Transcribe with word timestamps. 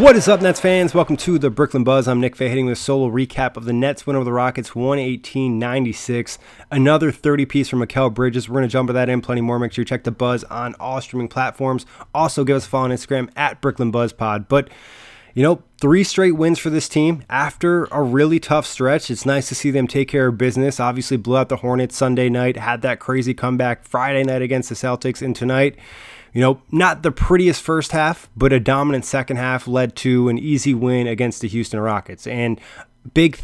What 0.00 0.16
is 0.16 0.28
up, 0.28 0.40
Nets 0.40 0.58
fans? 0.58 0.94
Welcome 0.94 1.18
to 1.18 1.38
the 1.38 1.50
Brooklyn 1.50 1.84
Buzz. 1.84 2.08
I'm 2.08 2.22
Nick 2.22 2.34
Fay 2.34 2.48
hitting 2.48 2.64
with 2.64 2.72
a 2.72 2.80
solo 2.80 3.10
recap 3.10 3.58
of 3.58 3.66
the 3.66 3.74
Nets 3.74 4.06
win 4.06 4.16
over 4.16 4.24
the 4.24 4.32
Rockets 4.32 4.70
118-96. 4.70 6.38
Another 6.70 7.12
30 7.12 7.44
piece 7.44 7.68
from 7.68 7.80
Mikal 7.80 8.12
Bridges. 8.12 8.48
We're 8.48 8.60
going 8.60 8.62
to 8.62 8.72
jump 8.72 8.86
to 8.86 8.94
that 8.94 9.10
in 9.10 9.20
plenty 9.20 9.42
more. 9.42 9.58
Make 9.58 9.72
sure 9.72 9.82
you 9.82 9.86
check 9.86 10.04
the 10.04 10.10
Buzz 10.10 10.42
on 10.44 10.74
all 10.80 11.02
streaming 11.02 11.28
platforms. 11.28 11.84
Also, 12.14 12.44
give 12.44 12.56
us 12.56 12.64
a 12.64 12.68
follow 12.70 12.84
on 12.84 12.92
Instagram 12.92 13.28
at 13.36 13.60
Brooklyn 13.60 13.90
Buzz 13.90 14.14
Pod. 14.14 14.48
But 14.48 14.70
you 15.34 15.42
know, 15.42 15.62
three 15.80 16.02
straight 16.02 16.32
wins 16.32 16.58
for 16.58 16.70
this 16.70 16.88
team 16.88 17.22
after 17.28 17.84
a 17.86 18.02
really 18.02 18.40
tough 18.40 18.64
stretch. 18.64 19.10
It's 19.10 19.26
nice 19.26 19.48
to 19.50 19.54
see 19.54 19.70
them 19.70 19.86
take 19.86 20.08
care 20.08 20.28
of 20.28 20.38
business. 20.38 20.80
Obviously, 20.80 21.18
blew 21.18 21.36
out 21.36 21.50
the 21.50 21.56
Hornets 21.56 21.96
Sunday 21.96 22.30
night, 22.30 22.56
had 22.56 22.80
that 22.82 23.00
crazy 23.00 23.34
comeback 23.34 23.84
Friday 23.84 24.24
night 24.24 24.40
against 24.40 24.70
the 24.70 24.74
Celtics, 24.74 25.20
and 25.20 25.36
tonight, 25.36 25.76
you 26.32 26.40
know, 26.40 26.62
not 26.70 27.02
the 27.02 27.12
prettiest 27.12 27.62
first 27.62 27.92
half, 27.92 28.28
but 28.36 28.52
a 28.52 28.60
dominant 28.60 29.04
second 29.04 29.36
half 29.36 29.66
led 29.66 29.96
to 29.96 30.28
an 30.28 30.38
easy 30.38 30.74
win 30.74 31.06
against 31.06 31.40
the 31.40 31.48
Houston 31.48 31.80
Rockets. 31.80 32.26
And 32.26 32.60
big 33.14 33.40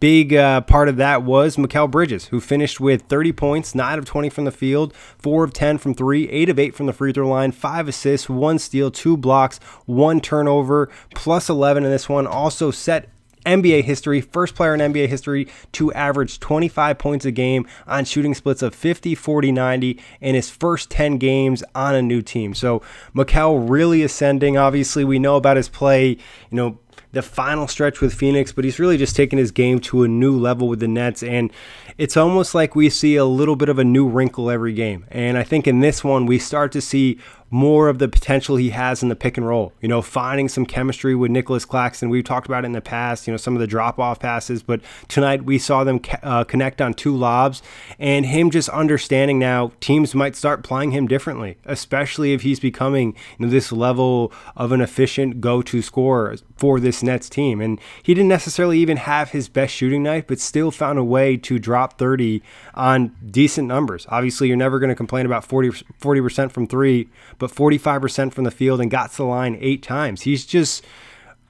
Big 0.00 0.32
uh, 0.32 0.62
part 0.62 0.88
of 0.88 0.96
that 0.96 1.24
was 1.24 1.56
Mikal 1.56 1.90
Bridges, 1.90 2.28
who 2.28 2.40
finished 2.40 2.80
with 2.80 3.02
30 3.02 3.32
points, 3.32 3.74
9 3.74 3.98
of 3.98 4.06
20 4.06 4.30
from 4.30 4.46
the 4.46 4.50
field, 4.50 4.94
4 4.94 5.44
of 5.44 5.52
10 5.52 5.76
from 5.76 5.92
3, 5.92 6.26
8 6.26 6.48
of 6.48 6.58
8 6.58 6.74
from 6.74 6.86
the 6.86 6.94
free 6.94 7.12
throw 7.12 7.28
line, 7.28 7.52
5 7.52 7.88
assists, 7.88 8.26
1 8.26 8.58
steal, 8.58 8.90
2 8.90 9.18
blocks, 9.18 9.58
1 9.84 10.22
turnover, 10.22 10.88
plus 11.14 11.50
11 11.50 11.84
in 11.84 11.90
this 11.90 12.08
one. 12.08 12.26
Also 12.26 12.70
set 12.70 13.10
NBA 13.46 13.84
history, 13.84 14.20
first 14.20 14.54
player 14.54 14.74
in 14.74 14.80
NBA 14.80 15.08
history 15.08 15.48
to 15.72 15.92
average 15.92 16.40
25 16.40 16.98
points 16.98 17.24
a 17.24 17.30
game 17.30 17.66
on 17.86 18.04
shooting 18.04 18.34
splits 18.34 18.62
of 18.62 18.74
50, 18.74 19.14
40, 19.14 19.52
90 19.52 20.00
in 20.20 20.34
his 20.34 20.50
first 20.50 20.90
10 20.90 21.18
games 21.18 21.62
on 21.74 21.94
a 21.94 22.02
new 22.02 22.22
team. 22.22 22.54
So 22.54 22.82
Mikal 23.14 23.68
really 23.68 24.02
ascending. 24.02 24.56
Obviously, 24.56 25.04
we 25.04 25.18
know 25.18 25.36
about 25.36 25.56
his 25.56 25.68
play, 25.68 26.10
you 26.10 26.18
know, 26.50 26.78
the 27.12 27.22
final 27.22 27.66
stretch 27.66 28.00
with 28.00 28.14
Phoenix, 28.14 28.52
but 28.52 28.64
he's 28.64 28.78
really 28.78 28.96
just 28.96 29.16
taken 29.16 29.38
his 29.38 29.50
game 29.50 29.80
to 29.80 30.04
a 30.04 30.08
new 30.08 30.38
level 30.38 30.68
with 30.68 30.80
the 30.80 30.88
Nets. 30.88 31.22
And 31.22 31.52
it's 31.98 32.16
almost 32.16 32.54
like 32.54 32.76
we 32.76 32.88
see 32.88 33.16
a 33.16 33.24
little 33.24 33.56
bit 33.56 33.68
of 33.68 33.78
a 33.78 33.84
new 33.84 34.08
wrinkle 34.08 34.50
every 34.50 34.72
game. 34.72 35.06
And 35.10 35.36
I 35.36 35.42
think 35.42 35.66
in 35.66 35.80
this 35.80 36.04
one, 36.04 36.26
we 36.26 36.38
start 36.38 36.70
to 36.72 36.80
see 36.80 37.18
more 37.50 37.88
of 37.88 37.98
the 37.98 38.08
potential 38.08 38.56
he 38.56 38.70
has 38.70 39.02
in 39.02 39.08
the 39.08 39.16
pick 39.16 39.36
and 39.36 39.46
roll. 39.46 39.72
You 39.80 39.88
know, 39.88 40.02
finding 40.02 40.48
some 40.48 40.64
chemistry 40.64 41.14
with 41.14 41.30
Nicholas 41.30 41.64
Claxton. 41.64 42.08
We've 42.08 42.24
talked 42.24 42.46
about 42.46 42.64
it 42.64 42.66
in 42.66 42.72
the 42.72 42.80
past, 42.80 43.26
you 43.26 43.32
know, 43.32 43.36
some 43.36 43.54
of 43.54 43.60
the 43.60 43.66
drop 43.66 43.98
off 43.98 44.20
passes, 44.20 44.62
but 44.62 44.80
tonight 45.08 45.44
we 45.44 45.58
saw 45.58 45.82
them 45.82 46.00
uh, 46.22 46.44
connect 46.44 46.80
on 46.80 46.94
two 46.94 47.16
lobs 47.16 47.62
and 47.98 48.26
him 48.26 48.50
just 48.50 48.68
understanding 48.68 49.38
now 49.38 49.72
teams 49.80 50.14
might 50.14 50.36
start 50.36 50.62
playing 50.62 50.92
him 50.92 51.08
differently, 51.08 51.58
especially 51.64 52.32
if 52.32 52.42
he's 52.42 52.60
becoming 52.60 53.16
you 53.38 53.46
know, 53.46 53.50
this 53.50 53.72
level 53.72 54.32
of 54.56 54.70
an 54.70 54.80
efficient 54.80 55.40
go 55.40 55.60
to 55.62 55.82
scorer 55.82 56.36
for 56.56 56.78
this 56.78 57.02
Nets 57.02 57.28
team. 57.28 57.60
And 57.60 57.80
he 58.02 58.14
didn't 58.14 58.28
necessarily 58.28 58.78
even 58.78 58.98
have 58.98 59.30
his 59.30 59.48
best 59.48 59.74
shooting 59.74 60.02
night, 60.02 60.26
but 60.28 60.38
still 60.38 60.70
found 60.70 60.98
a 60.98 61.04
way 61.04 61.36
to 61.38 61.58
drop 61.58 61.98
30 61.98 62.42
on 62.74 63.16
decent 63.28 63.66
numbers. 63.66 64.06
Obviously, 64.08 64.48
you're 64.48 64.56
never 64.56 64.78
going 64.78 64.90
to 64.90 64.94
complain 64.94 65.26
about 65.26 65.44
40, 65.44 65.70
40% 66.00 66.52
from 66.52 66.66
three 66.66 67.08
but 67.40 67.50
45% 67.50 68.32
from 68.32 68.44
the 68.44 68.50
field 68.52 68.80
and 68.80 68.90
got 68.90 69.10
to 69.10 69.16
the 69.16 69.24
line 69.24 69.58
eight 69.60 69.82
times. 69.82 70.22
He's 70.22 70.46
just 70.46 70.84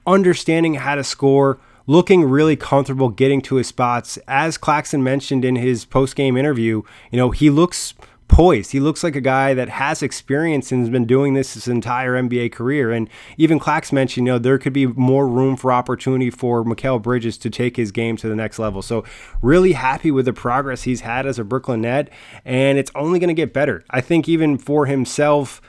understanding 0.07 0.75
how 0.75 0.95
to 0.95 1.03
score, 1.03 1.59
looking 1.85 2.23
really 2.23 2.55
comfortable 2.55 3.09
getting 3.09 3.41
to 3.43 3.55
his 3.55 3.67
spots. 3.67 4.17
As 4.27 4.57
Claxton 4.57 5.03
mentioned 5.03 5.45
in 5.45 5.55
his 5.57 5.85
post 5.85 6.15
game 6.15 6.35
interview, 6.37 6.81
you 7.11 7.17
know, 7.17 7.29
he 7.29 7.51
looks 7.51 7.93
poised. 8.31 8.71
He 8.71 8.79
looks 8.79 9.03
like 9.03 9.15
a 9.15 9.21
guy 9.21 9.53
that 9.53 9.67
has 9.67 10.01
experience 10.01 10.71
and 10.71 10.79
has 10.81 10.89
been 10.89 11.05
doing 11.05 11.33
this 11.33 11.53
his 11.53 11.67
entire 11.67 12.13
NBA 12.13 12.53
career. 12.53 12.89
And 12.91 13.09
even 13.37 13.59
Clax 13.59 13.91
mentioned, 13.91 14.25
you 14.25 14.33
know, 14.33 14.39
there 14.39 14.57
could 14.57 14.71
be 14.71 14.87
more 14.87 15.27
room 15.27 15.57
for 15.57 15.71
opportunity 15.71 16.29
for 16.29 16.63
Mikal 16.63 17.01
Bridges 17.01 17.37
to 17.39 17.49
take 17.49 17.75
his 17.75 17.91
game 17.91 18.15
to 18.17 18.29
the 18.29 18.35
next 18.35 18.57
level. 18.57 18.81
So 18.81 19.03
really 19.41 19.73
happy 19.73 20.11
with 20.11 20.25
the 20.25 20.33
progress 20.33 20.83
he's 20.83 21.01
had 21.01 21.25
as 21.25 21.37
a 21.39 21.43
Brooklyn 21.43 21.81
Net, 21.81 22.09
and 22.45 22.77
it's 22.77 22.91
only 22.95 23.19
going 23.19 23.27
to 23.27 23.33
get 23.33 23.53
better. 23.53 23.83
I 23.89 23.99
think 23.99 24.29
even 24.29 24.57
for 24.57 24.85
himself 24.85 25.61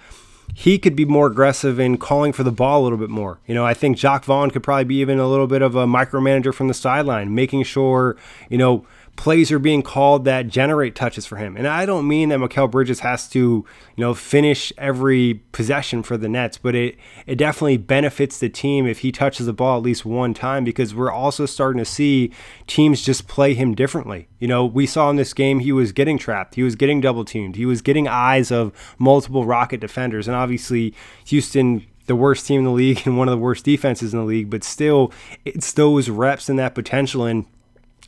he 0.55 0.79
could 0.79 0.95
be 0.95 1.05
more 1.05 1.27
aggressive 1.27 1.81
in 1.81 1.97
calling 1.97 2.33
for 2.33 2.43
the 2.43 2.53
ball 2.53 2.83
a 2.83 2.85
little 2.85 2.99
bit 2.99 3.11
more. 3.11 3.39
You 3.47 3.55
know, 3.55 3.65
I 3.65 3.75
think 3.75 3.97
Jacque 3.97 4.25
Vaughn 4.25 4.51
could 4.51 4.63
probably 4.63 4.85
be 4.85 4.97
even 4.97 5.19
a 5.19 5.29
little 5.29 5.47
bit 5.47 5.63
of 5.63 5.75
a 5.75 5.87
micromanager 5.87 6.53
from 6.53 6.69
the 6.69 6.75
sideline, 6.75 7.35
making 7.35 7.63
sure, 7.65 8.17
you 8.51 8.59
know, 8.59 8.87
plays 9.17 9.53
are 9.53 9.59
being 9.59 9.83
called 9.83 10.25
that 10.25 10.49
generate 10.49 10.95
touches 10.95 11.27
for 11.27 11.37
him. 11.37 11.57
And 11.57 11.69
I 11.69 11.87
don't 11.87 12.09
mean 12.09 12.31
that 12.31 12.41
Mikal 12.41 12.71
Bridges 12.71 13.01
has 13.01 13.29
to, 13.31 13.39
you 13.39 13.65
know, 13.97 14.15
finish 14.15 14.73
every 14.79 15.43
possession 15.53 16.03
for 16.03 16.17
the 16.17 16.29
Nets, 16.29 16.59
but 16.59 16.75
it 16.75 16.97
it 17.27 17.37
definitely 17.37 17.77
benefits 17.77 18.39
the 18.39 18.49
team 18.49 18.87
if 18.87 19.01
he 19.01 19.13
touches 19.13 19.47
the 19.47 19.53
ball 19.53 19.77
at 19.77 19.83
least 19.83 20.05
one 20.05 20.35
time 20.35 20.65
because 20.65 20.95
we're 20.95 21.13
also 21.13 21.47
starting 21.47 21.79
to 21.79 21.85
see 21.85 22.33
teams 22.67 23.03
just 23.03 23.29
play 23.29 23.55
him 23.55 23.75
differently. 23.75 24.29
You 24.39 24.49
know, 24.49 24.65
we 24.65 24.87
saw 24.87 25.11
in 25.11 25.17
this 25.17 25.35
game 25.35 25.61
he 25.61 25.73
was 25.73 25.93
getting 25.93 26.19
trapped, 26.19 26.55
he 26.55 26.63
was 26.63 26.75
getting 26.75 27.01
double 27.01 27.25
teamed, 27.25 27.57
he 27.57 27.67
was 27.67 27.83
getting 27.83 28.09
eyes 28.09 28.51
of 28.51 28.73
multiple 28.99 29.45
Rocket 29.45 29.81
defenders, 29.81 30.27
and 30.27 30.37
obviously 30.37 30.95
Houston 31.27 31.87
the 32.07 32.17
worst 32.17 32.47
team 32.47 32.61
in 32.61 32.65
the 32.65 32.71
league 32.71 33.03
and 33.07 33.17
one 33.17 33.29
of 33.29 33.33
the 33.33 33.39
worst 33.39 33.65
defenses 33.65 34.13
in 34.13 34.21
the 34.21 34.27
league, 34.27 34.51
but 34.51 34.65
still, 34.65 35.13
it's 35.45 35.73
those 35.73 36.09
reps 36.09 36.49
and 36.49 36.59
that 36.59 36.75
potential. 36.75 37.25
And 37.25 37.47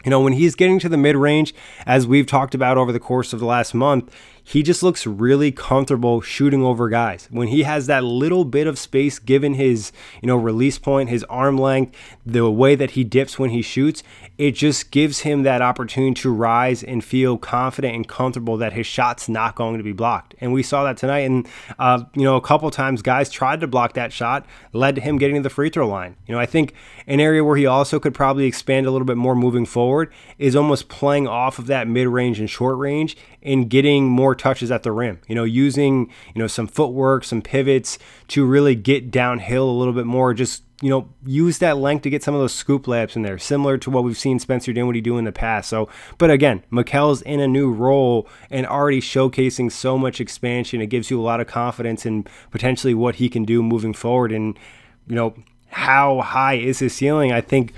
you 0.04 0.10
know, 0.10 0.20
when 0.20 0.34
he's 0.34 0.54
getting 0.54 0.78
to 0.80 0.88
the 0.88 0.96
mid 0.96 1.16
range, 1.16 1.54
as 1.86 2.06
we've 2.06 2.26
talked 2.26 2.54
about 2.54 2.76
over 2.76 2.92
the 2.92 3.00
course 3.00 3.32
of 3.32 3.40
the 3.40 3.46
last 3.46 3.74
month, 3.74 4.14
he 4.46 4.62
just 4.62 4.82
looks 4.82 5.06
really 5.06 5.50
comfortable 5.50 6.20
shooting 6.20 6.62
over 6.62 6.90
guys. 6.90 7.26
When 7.30 7.48
he 7.48 7.62
has 7.62 7.86
that 7.86 8.04
little 8.04 8.44
bit 8.44 8.66
of 8.66 8.78
space 8.78 9.18
given 9.18 9.54
his, 9.54 9.90
you 10.20 10.26
know, 10.26 10.36
release 10.36 10.78
point, 10.78 11.08
his 11.08 11.24
arm 11.24 11.56
length, 11.56 11.96
the 12.26 12.50
way 12.50 12.74
that 12.74 12.92
he 12.92 13.04
dips 13.04 13.38
when 13.38 13.50
he 13.50 13.62
shoots, 13.62 14.02
it 14.36 14.52
just 14.52 14.90
gives 14.90 15.20
him 15.20 15.44
that 15.44 15.62
opportunity 15.62 16.20
to 16.20 16.30
rise 16.30 16.82
and 16.82 17.02
feel 17.02 17.38
confident 17.38 17.94
and 17.94 18.06
comfortable 18.06 18.58
that 18.58 18.74
his 18.74 18.86
shot's 18.86 19.28
not 19.28 19.54
going 19.54 19.78
to 19.78 19.84
be 19.84 19.92
blocked. 19.92 20.34
And 20.40 20.52
we 20.52 20.62
saw 20.62 20.84
that 20.84 20.98
tonight. 20.98 21.20
And, 21.20 21.48
uh, 21.78 22.04
you 22.14 22.24
know, 22.24 22.36
a 22.36 22.40
couple 22.40 22.70
times 22.70 23.00
guys 23.00 23.30
tried 23.30 23.60
to 23.60 23.66
block 23.66 23.94
that 23.94 24.12
shot, 24.12 24.44
led 24.72 24.94
to 24.96 25.00
him 25.00 25.16
getting 25.16 25.36
to 25.36 25.42
the 25.42 25.50
free 25.50 25.70
throw 25.70 25.88
line. 25.88 26.16
You 26.26 26.34
know, 26.34 26.40
I 26.40 26.46
think 26.46 26.74
an 27.06 27.20
area 27.20 27.42
where 27.42 27.56
he 27.56 27.64
also 27.66 27.98
could 27.98 28.14
probably 28.14 28.44
expand 28.44 28.86
a 28.86 28.90
little 28.90 29.06
bit 29.06 29.16
more 29.16 29.34
moving 29.34 29.64
forward 29.64 30.12
is 30.38 30.54
almost 30.54 30.88
playing 30.88 31.26
off 31.26 31.58
of 31.58 31.66
that 31.68 31.88
mid 31.88 32.08
range 32.08 32.40
and 32.40 32.50
short 32.50 32.76
range 32.76 33.16
and 33.42 33.68
getting 33.68 34.08
more 34.08 34.33
touches 34.34 34.70
at 34.70 34.82
the 34.82 34.92
rim. 34.92 35.20
You 35.28 35.34
know, 35.34 35.44
using, 35.44 36.10
you 36.34 36.40
know, 36.40 36.46
some 36.46 36.66
footwork, 36.66 37.24
some 37.24 37.42
pivots 37.42 37.98
to 38.28 38.44
really 38.44 38.74
get 38.74 39.10
downhill 39.10 39.68
a 39.68 39.72
little 39.72 39.94
bit 39.94 40.06
more, 40.06 40.34
just 40.34 40.62
you 40.82 40.90
know, 40.90 41.08
use 41.24 41.58
that 41.58 41.78
length 41.78 42.02
to 42.02 42.10
get 42.10 42.22
some 42.22 42.34
of 42.34 42.40
those 42.40 42.52
scoop 42.52 42.84
layups 42.84 43.16
in 43.16 43.22
there, 43.22 43.38
similar 43.38 43.78
to 43.78 43.90
what 43.90 44.04
we've 44.04 44.18
seen 44.18 44.38
Spencer 44.38 44.72
Dinwiddie 44.72 45.00
do 45.00 45.16
in 45.16 45.24
the 45.24 45.32
past. 45.32 45.70
So, 45.70 45.88
but 46.18 46.30
again, 46.30 46.62
Mikal's 46.68 47.22
in 47.22 47.40
a 47.40 47.48
new 47.48 47.72
role 47.72 48.28
and 48.50 48.66
already 48.66 49.00
showcasing 49.00 49.72
so 49.72 49.96
much 49.96 50.20
expansion. 50.20 50.82
It 50.82 50.88
gives 50.88 51.10
you 51.10 51.18
a 51.18 51.22
lot 51.22 51.40
of 51.40 51.46
confidence 51.46 52.04
in 52.04 52.26
potentially 52.50 52.92
what 52.92 53.14
he 53.14 53.30
can 53.30 53.44
do 53.44 53.62
moving 53.62 53.94
forward. 53.94 54.30
And, 54.30 54.58
you 55.06 55.14
know, 55.14 55.34
how 55.68 56.20
high 56.20 56.54
is 56.54 56.80
his 56.80 56.94
ceiling? 56.94 57.32
I 57.32 57.40
think, 57.40 57.72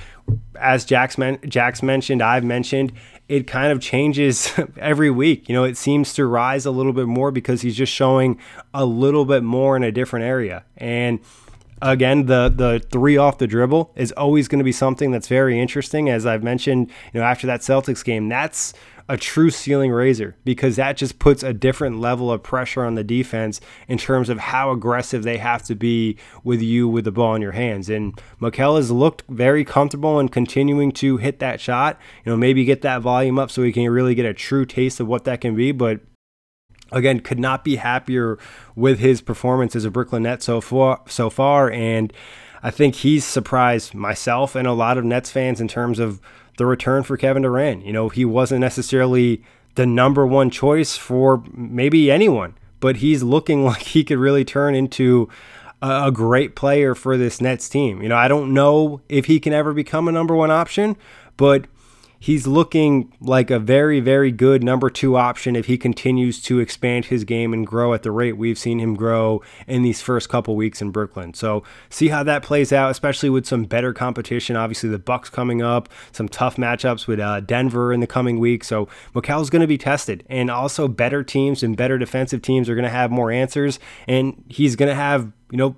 as 0.59 0.85
Jack's, 0.85 1.17
men- 1.17 1.39
Jack's 1.47 1.83
mentioned, 1.85 2.23
I've 2.23 2.45
mentioned, 2.45 2.93
it 3.29 3.47
kind 3.47 3.73
of 3.73 3.81
changes 3.81 4.53
every 4.79 5.11
week. 5.11 5.49
You 5.49 5.55
know, 5.55 5.65
it 5.65 5.77
seems 5.77 6.15
to 6.15 6.27
rise 6.27 6.67
a 6.67 6.71
little 6.71 6.93
bit 6.93 7.07
more 7.07 7.31
because 7.31 7.63
he's 7.63 7.77
just 7.77 7.93
showing 7.93 8.39
a 8.73 8.85
little 8.85 9.25
bit 9.25 9.43
more 9.43 9.77
in 9.77 9.83
a 9.83 9.93
different 9.93 10.25
area. 10.25 10.65
And 10.77 11.21
again, 11.83 12.27
the 12.27 12.53
the 12.55 12.85
three 12.91 13.17
off 13.17 13.39
the 13.39 13.47
dribble 13.47 13.93
is 13.97 14.13
always 14.13 14.49
going 14.49 14.59
to 14.59 14.65
be 14.65 14.73
something 14.73 15.11
that's 15.11 15.29
very 15.29 15.59
interesting. 15.61 16.09
As 16.09 16.27
I've 16.27 16.43
mentioned, 16.43 16.91
you 17.13 17.21
know, 17.21 17.27
after 17.27 17.47
that 17.47 17.61
Celtics 17.61 18.05
game, 18.05 18.29
that's 18.29 18.73
a 19.09 19.17
true 19.17 19.51
ceiling 19.51 19.93
raiser 19.93 20.37
because 20.45 20.77
that 20.77 20.97
just 20.97 21.19
puts 21.19 21.43
a 21.43 21.53
different 21.53 22.01
level 22.01 22.33
of 22.33 22.43
pressure 22.43 22.85
on 22.85 22.97
the 22.97 23.05
defense 23.05 23.61
in 23.87 23.99
terms 23.99 24.29
of 24.29 24.39
how 24.39 24.73
aggressive 24.73 25.23
they 25.23 25.39
have 25.39 25.63
to 25.63 25.75
be 25.75 26.17
with 26.43 26.61
you 26.61 26.89
with 26.89 27.05
the 27.05 27.13
ball 27.13 27.35
in 27.35 27.43
your 27.43 27.53
hands. 27.53 27.89
And 27.89 28.21
Mikal 28.41 28.77
has 28.77 28.91
looked 28.91 29.23
very 29.29 29.65
comfortable 29.65 30.19
in 30.19 30.29
continuing 30.29 30.91
to 30.93 31.19
hit 31.19 31.39
that 31.39 31.61
shot. 31.61 32.01
You 32.25 32.33
know, 32.33 32.37
maybe 32.37 32.65
get 32.65 32.83
that 32.83 33.03
volume 33.03 33.39
up 33.39 33.51
so 33.51 33.63
he 33.63 33.73
can 33.73 33.89
really 33.89 34.15
get 34.15 34.27
a 34.27 34.35
true 34.35 34.67
taste 34.67 34.99
of 34.99 35.07
what 35.07 35.25
that 35.25 35.41
can 35.41 35.55
be. 35.55 35.71
But 35.71 36.01
again, 36.93 37.21
could 37.21 37.39
not 37.39 37.65
be 37.65 37.77
happier 37.77 38.39
with 38.75 38.99
his 38.99 39.21
performance 39.21 39.75
as 39.77 39.85
a 39.85 39.91
Brooklyn 39.91 40.25
Net 40.25 40.43
so 40.43 40.61
far. 40.61 41.01
So 41.09 41.31
far, 41.31 41.71
and 41.71 42.13
I 42.63 42.71
think 42.71 42.97
he's 42.97 43.25
surprised 43.25 43.95
myself 43.95 44.55
and 44.55 44.67
a 44.67 44.73
lot 44.73 44.99
of 44.99 45.05
Nets 45.05 45.31
fans 45.31 45.61
in 45.61 45.69
terms 45.69 45.99
of 45.99 46.21
the 46.59 46.67
return 46.67 47.03
for 47.03 47.17
Kevin 47.17 47.43
Durant. 47.43 47.85
You 47.85 47.93
know, 47.93 48.09
he 48.09 48.25
wasn't 48.25 48.61
necessarily 48.61 49.43
the 49.75 49.87
number 49.87 50.27
one 50.27 50.51
choice 50.51 50.97
for 50.97 51.43
maybe 51.53 52.11
anyone, 52.11 52.55
but 52.81 52.97
he's 52.97 53.23
looking 53.23 53.65
like 53.65 53.83
he 53.83 54.05
could 54.05 54.19
really 54.19 54.45
turn 54.45 54.75
into 54.75 55.29
a, 55.83 56.11
great 56.11 56.57
player 56.57 56.95
for 56.95 57.17
this 57.17 57.41
Nets 57.41 57.69
team. 57.69 58.03
You 58.03 58.09
know, 58.09 58.17
I 58.17 58.29
don't 58.29 58.55
know 58.55 59.01
if 59.09 59.27
he 59.27 59.39
can 59.39 59.53
ever 59.53 59.73
become 59.73 60.09
a 60.09 60.13
number 60.13 60.35
one 60.35 60.51
option, 60.51 60.97
but 61.37 61.67
he's 62.27 62.45
looking 62.45 63.13
like 63.21 63.53
a 63.53 63.59
very, 63.61 64.01
very 64.01 64.33
good 64.33 64.61
number 64.61 64.91
two 64.91 65.17
option 65.17 65.55
if 65.55 65.67
he 65.67 65.79
continues 65.79 66.43
to 66.43 66.59
expand 66.59 67.05
his 67.05 67.23
game 67.23 67.53
and 67.53 67.65
grow 67.65 67.95
at 67.95 68.03
the 68.03 68.11
rate 68.11 68.37
we've 68.37 68.59
seen 68.59 68.81
him 68.81 68.97
grow 68.97 69.41
in 69.69 69.83
these 69.83 70.03
first 70.03 70.29
couple 70.29 70.57
weeks 70.57 70.83
in 70.83 70.91
Brooklyn. 70.91 71.35
So 71.35 71.63
see 71.89 72.09
how 72.09 72.25
that 72.25 72.43
plays 72.43 72.73
out, 72.73 72.91
especially 72.91 73.31
with 73.31 73.47
some 73.47 73.63
better 73.63 73.93
competition. 73.93 74.57
Obviously, 74.57 74.89
the 74.89 74.99
Bucks 74.99 75.31
coming 75.31 75.63
up, 75.63 75.89
some 76.11 76.29
tough 76.29 76.57
matchups 76.57 77.07
with 77.07 77.21
uh, 77.21 77.39
Denver 77.43 77.93
in 77.93 78.01
the 78.01 78.09
coming 78.09 78.41
week. 78.41 78.65
So 78.65 78.89
Mikal's 79.15 79.49
going 79.49 79.61
to 79.61 79.69
be 79.69 79.79
tested, 79.79 80.25
and 80.29 80.51
also 80.51 80.89
better 80.89 81.23
teams 81.23 81.63
and 81.63 81.77
better 81.77 81.97
defensive 81.97 82.43
teams 82.43 82.69
are 82.69 82.75
going 82.75 82.83
to 82.83 82.91
have 82.91 83.13
more 83.13 83.31
answers, 83.31 83.79
and 84.09 84.43
he's 84.49 84.75
going 84.75 84.89
to 84.89 84.97
have 84.97 85.31
you 85.53 85.59
know 85.59 85.77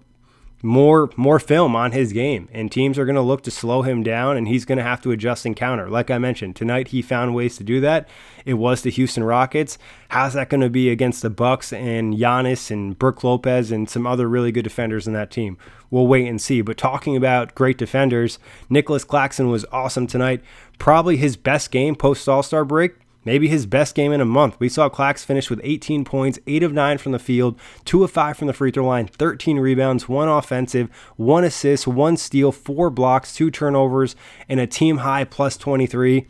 more 0.62 1.10
more 1.16 1.38
film 1.38 1.76
on 1.76 1.92
his 1.92 2.12
game. 2.12 2.48
And 2.52 2.70
teams 2.70 2.98
are 2.98 3.04
going 3.04 3.16
to 3.16 3.22
look 3.22 3.42
to 3.42 3.50
slow 3.50 3.82
him 3.82 4.02
down 4.02 4.36
and 4.36 4.48
he's 4.48 4.64
going 4.64 4.78
to 4.78 4.84
have 4.84 5.00
to 5.02 5.12
adjust 5.12 5.46
and 5.46 5.54
counter. 5.54 5.88
Like 5.88 6.10
i 6.10 6.18
mentioned 6.18 6.56
tonight 6.56 6.88
he 6.88 7.02
found 7.02 7.34
ways 7.34 7.56
to 7.58 7.64
do 7.64 7.80
that. 7.80 8.08
It 8.44 8.54
was 8.54 8.82
the 8.82 8.90
houston 8.90 9.22
rockets. 9.24 9.78
How's 10.08 10.34
that 10.34 10.48
going 10.48 10.62
to 10.62 10.70
be 10.70 10.90
against 10.90 11.22
the 11.22 11.30
bucks 11.30 11.72
and 11.72 12.14
Giannis 12.14 12.70
and 12.70 12.98
Brook 12.98 13.22
Lopez 13.22 13.70
and 13.70 13.88
some 13.88 14.06
other 14.06 14.28
really 14.28 14.50
good 14.50 14.64
defenders 14.64 15.06
in 15.06 15.12
that 15.12 15.30
team? 15.30 15.58
We'll 15.90 16.06
wait 16.06 16.26
and 16.26 16.40
see. 16.40 16.60
But 16.60 16.76
talking 16.76 17.16
about 17.16 17.54
great 17.54 17.78
defenders 17.78 18.38
nicholas 18.68 19.04
Claxton 19.04 19.50
was 19.50 19.64
awesome 19.70 20.06
tonight. 20.06 20.42
Probably 20.78 21.16
his 21.16 21.36
best 21.36 21.70
game 21.70 21.94
post 21.94 22.28
all-star 22.28 22.64
break 22.64 22.94
maybe 23.24 23.48
his 23.48 23.66
best 23.66 23.94
game 23.94 24.12
in 24.12 24.20
a 24.20 24.24
month. 24.24 24.58
We 24.58 24.68
saw 24.68 24.88
Clax 24.88 25.24
finish 25.24 25.50
with 25.50 25.60
18 25.62 26.04
points, 26.04 26.38
8 26.46 26.62
of 26.62 26.72
9 26.72 26.98
from 26.98 27.12
the 27.12 27.18
field, 27.18 27.58
2 27.84 28.04
of 28.04 28.10
5 28.10 28.36
from 28.36 28.46
the 28.46 28.52
free 28.52 28.70
throw 28.70 28.86
line, 28.86 29.06
13 29.06 29.58
rebounds, 29.58 30.08
1 30.08 30.28
offensive, 30.28 30.88
1 31.16 31.44
assist, 31.44 31.86
1 31.86 32.16
steal, 32.16 32.52
4 32.52 32.90
blocks, 32.90 33.34
2 33.34 33.50
turnovers, 33.50 34.16
and 34.48 34.60
a 34.60 34.66
team 34.66 34.98
high 34.98 35.24
plus 35.24 35.56
23. 35.56 36.26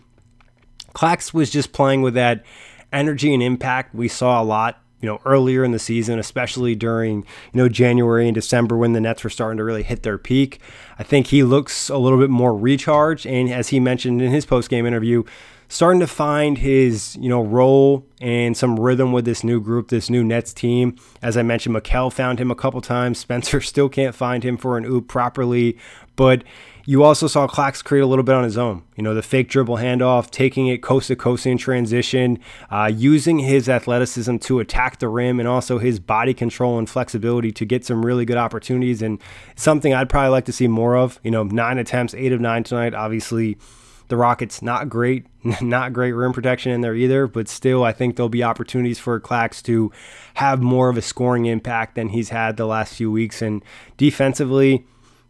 Clax 0.94 1.32
was 1.32 1.50
just 1.50 1.72
playing 1.72 2.02
with 2.02 2.14
that 2.14 2.44
energy 2.92 3.34
and 3.34 3.42
impact 3.42 3.94
we 3.94 4.08
saw 4.08 4.40
a 4.40 4.44
lot 4.44 4.82
you 5.00 5.08
know 5.08 5.20
earlier 5.24 5.62
in 5.62 5.72
the 5.72 5.78
season 5.78 6.18
especially 6.18 6.74
during 6.74 7.18
you 7.18 7.24
know 7.54 7.68
January 7.68 8.26
and 8.26 8.34
December 8.34 8.76
when 8.76 8.92
the 8.92 9.00
Nets 9.00 9.22
were 9.22 9.30
starting 9.30 9.58
to 9.58 9.64
really 9.64 9.82
hit 9.82 10.02
their 10.02 10.18
peak 10.18 10.60
I 10.98 11.02
think 11.02 11.28
he 11.28 11.42
looks 11.42 11.88
a 11.88 11.98
little 11.98 12.18
bit 12.18 12.30
more 12.30 12.56
recharged 12.56 13.26
and 13.26 13.50
as 13.50 13.68
he 13.68 13.78
mentioned 13.78 14.22
in 14.22 14.30
his 14.30 14.46
post 14.46 14.70
game 14.70 14.86
interview 14.86 15.22
starting 15.68 16.00
to 16.00 16.06
find 16.06 16.58
his 16.58 17.16
you 17.16 17.28
know 17.28 17.42
role 17.42 18.06
and 18.20 18.56
some 18.56 18.78
rhythm 18.78 19.12
with 19.12 19.24
this 19.24 19.44
new 19.44 19.60
group, 19.60 19.88
this 19.88 20.10
new 20.10 20.24
Nets 20.24 20.52
team. 20.52 20.96
As 21.22 21.36
I 21.36 21.42
mentioned, 21.42 21.76
Mikal 21.76 22.12
found 22.12 22.40
him 22.40 22.50
a 22.50 22.54
couple 22.54 22.80
times. 22.80 23.18
Spencer 23.28 23.60
still 23.60 23.88
can't 23.88 24.14
find 24.14 24.42
him 24.42 24.56
for 24.56 24.76
an 24.76 24.84
oop 24.84 25.08
properly, 25.08 25.78
but 26.16 26.42
you 26.88 27.02
also 27.02 27.26
saw 27.26 27.46
Clax 27.46 27.84
create 27.84 28.00
a 28.00 28.06
little 28.06 28.22
bit 28.22 28.34
on 28.34 28.44
his 28.44 28.56
own. 28.56 28.82
You 28.96 29.02
know, 29.02 29.12
the 29.12 29.20
fake 29.20 29.50
dribble 29.50 29.76
handoff, 29.76 30.30
taking 30.30 30.68
it 30.68 30.82
coast 30.82 31.08
to 31.08 31.16
coast 31.16 31.44
in 31.44 31.58
transition, 31.58 32.38
uh, 32.70 32.90
using 32.92 33.40
his 33.40 33.68
athleticism 33.68 34.38
to 34.38 34.58
attack 34.58 34.98
the 34.98 35.08
rim, 35.08 35.38
and 35.38 35.46
also 35.46 35.76
his 35.76 36.00
body 36.00 36.32
control 36.32 36.78
and 36.78 36.88
flexibility 36.88 37.52
to 37.52 37.66
get 37.66 37.84
some 37.84 38.06
really 38.06 38.24
good 38.24 38.38
opportunities. 38.38 39.02
And 39.02 39.20
something 39.54 39.92
I'd 39.92 40.08
probably 40.08 40.30
like 40.30 40.46
to 40.46 40.52
see 40.52 40.66
more 40.66 40.96
of. 40.96 41.20
You 41.22 41.30
know, 41.30 41.42
nine 41.42 41.76
attempts, 41.76 42.14
eight 42.14 42.32
of 42.32 42.40
nine 42.40 42.64
tonight. 42.64 42.94
Obviously, 42.94 43.58
the 44.08 44.16
Rockets 44.16 44.62
not 44.62 44.88
great, 44.88 45.26
not 45.60 45.92
great 45.92 46.12
rim 46.12 46.32
protection 46.32 46.72
in 46.72 46.80
there 46.80 46.94
either, 46.94 47.26
but 47.26 47.48
still 47.48 47.84
I 47.84 47.92
think 47.92 48.16
there'll 48.16 48.28
be 48.28 48.42
opportunities 48.42 48.98
for 48.98 49.20
Clax 49.20 49.62
to 49.64 49.92
have 50.34 50.60
more 50.60 50.88
of 50.88 50.96
a 50.96 51.02
scoring 51.02 51.46
impact 51.46 51.94
than 51.94 52.08
he's 52.08 52.30
had 52.30 52.56
the 52.56 52.66
last 52.66 52.94
few 52.94 53.10
weeks 53.10 53.42
and 53.42 53.62
defensively 53.96 54.86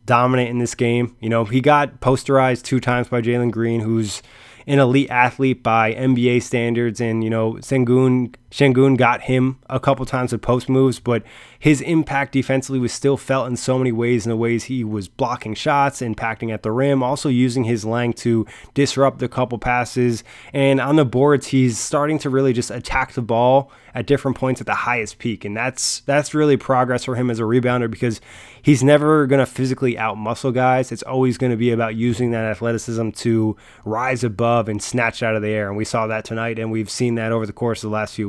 dominant 0.06 0.48
in 0.48 0.58
this 0.58 0.74
game. 0.74 1.16
You 1.20 1.28
know, 1.28 1.44
he 1.44 1.60
got 1.60 2.00
posterized 2.00 2.62
two 2.62 2.80
times 2.80 3.08
by 3.08 3.20
Jalen 3.20 3.50
Green, 3.50 3.80
who's 3.80 4.22
an 4.66 4.78
elite 4.78 5.10
athlete 5.10 5.62
by 5.62 5.94
NBA 5.94 6.42
standards, 6.42 7.00
and 7.00 7.24
you 7.24 7.30
know 7.30 7.54
Sengun 7.54 8.34
Sengun 8.50 8.96
got 8.96 9.22
him 9.22 9.58
a 9.68 9.78
couple 9.78 10.06
times 10.06 10.32
with 10.32 10.40
post 10.40 10.68
moves, 10.68 11.00
but 11.00 11.22
his 11.58 11.80
impact 11.82 12.32
defensively 12.32 12.78
was 12.78 12.92
still 12.92 13.16
felt 13.16 13.46
in 13.46 13.56
so 13.56 13.76
many 13.76 13.92
ways. 13.92 14.24
In 14.24 14.30
the 14.30 14.36
ways 14.36 14.64
he 14.64 14.84
was 14.84 15.08
blocking 15.08 15.54
shots, 15.54 16.00
impacting 16.00 16.52
at 16.52 16.62
the 16.62 16.72
rim, 16.72 17.02
also 17.02 17.28
using 17.28 17.64
his 17.64 17.84
length 17.84 18.20
to 18.20 18.46
disrupt 18.74 19.18
the 19.18 19.28
couple 19.28 19.58
passes, 19.58 20.24
and 20.52 20.80
on 20.80 20.96
the 20.96 21.04
boards 21.04 21.48
he's 21.48 21.78
starting 21.78 22.18
to 22.20 22.30
really 22.30 22.52
just 22.52 22.70
attack 22.70 23.12
the 23.12 23.22
ball 23.22 23.70
at 23.94 24.06
different 24.06 24.36
points 24.36 24.60
at 24.60 24.66
the 24.66 24.74
highest 24.74 25.18
peak, 25.18 25.44
and 25.44 25.56
that's 25.56 26.00
that's 26.00 26.32
really 26.34 26.56
progress 26.56 27.04
for 27.04 27.16
him 27.16 27.30
as 27.30 27.40
a 27.40 27.42
rebounder 27.42 27.90
because 27.90 28.20
he's 28.62 28.82
never 28.82 29.26
going 29.26 29.40
to 29.40 29.46
physically 29.46 29.94
outmuscle 29.94 30.54
guys. 30.54 30.92
It's 30.92 31.02
always 31.02 31.38
going 31.38 31.50
to 31.50 31.56
be 31.56 31.70
about 31.70 31.96
using 31.96 32.30
that 32.30 32.44
athleticism 32.44 33.10
to 33.10 33.56
rise 33.84 34.22
above 34.24 34.68
and 34.68 34.82
snatch 34.82 35.22
out 35.22 35.34
of 35.34 35.42
the 35.42 35.48
air. 35.48 35.68
And 35.68 35.76
we 35.76 35.84
saw 35.84 36.06
that 36.06 36.24
tonight, 36.24 36.58
and 36.58 36.70
we've 36.70 36.90
seen 36.90 37.14
that 37.16 37.32
over 37.32 37.46
the 37.46 37.52
course 37.52 37.82
of 37.82 37.90
the 37.90 37.94
last 37.94 38.14
few 38.14 38.28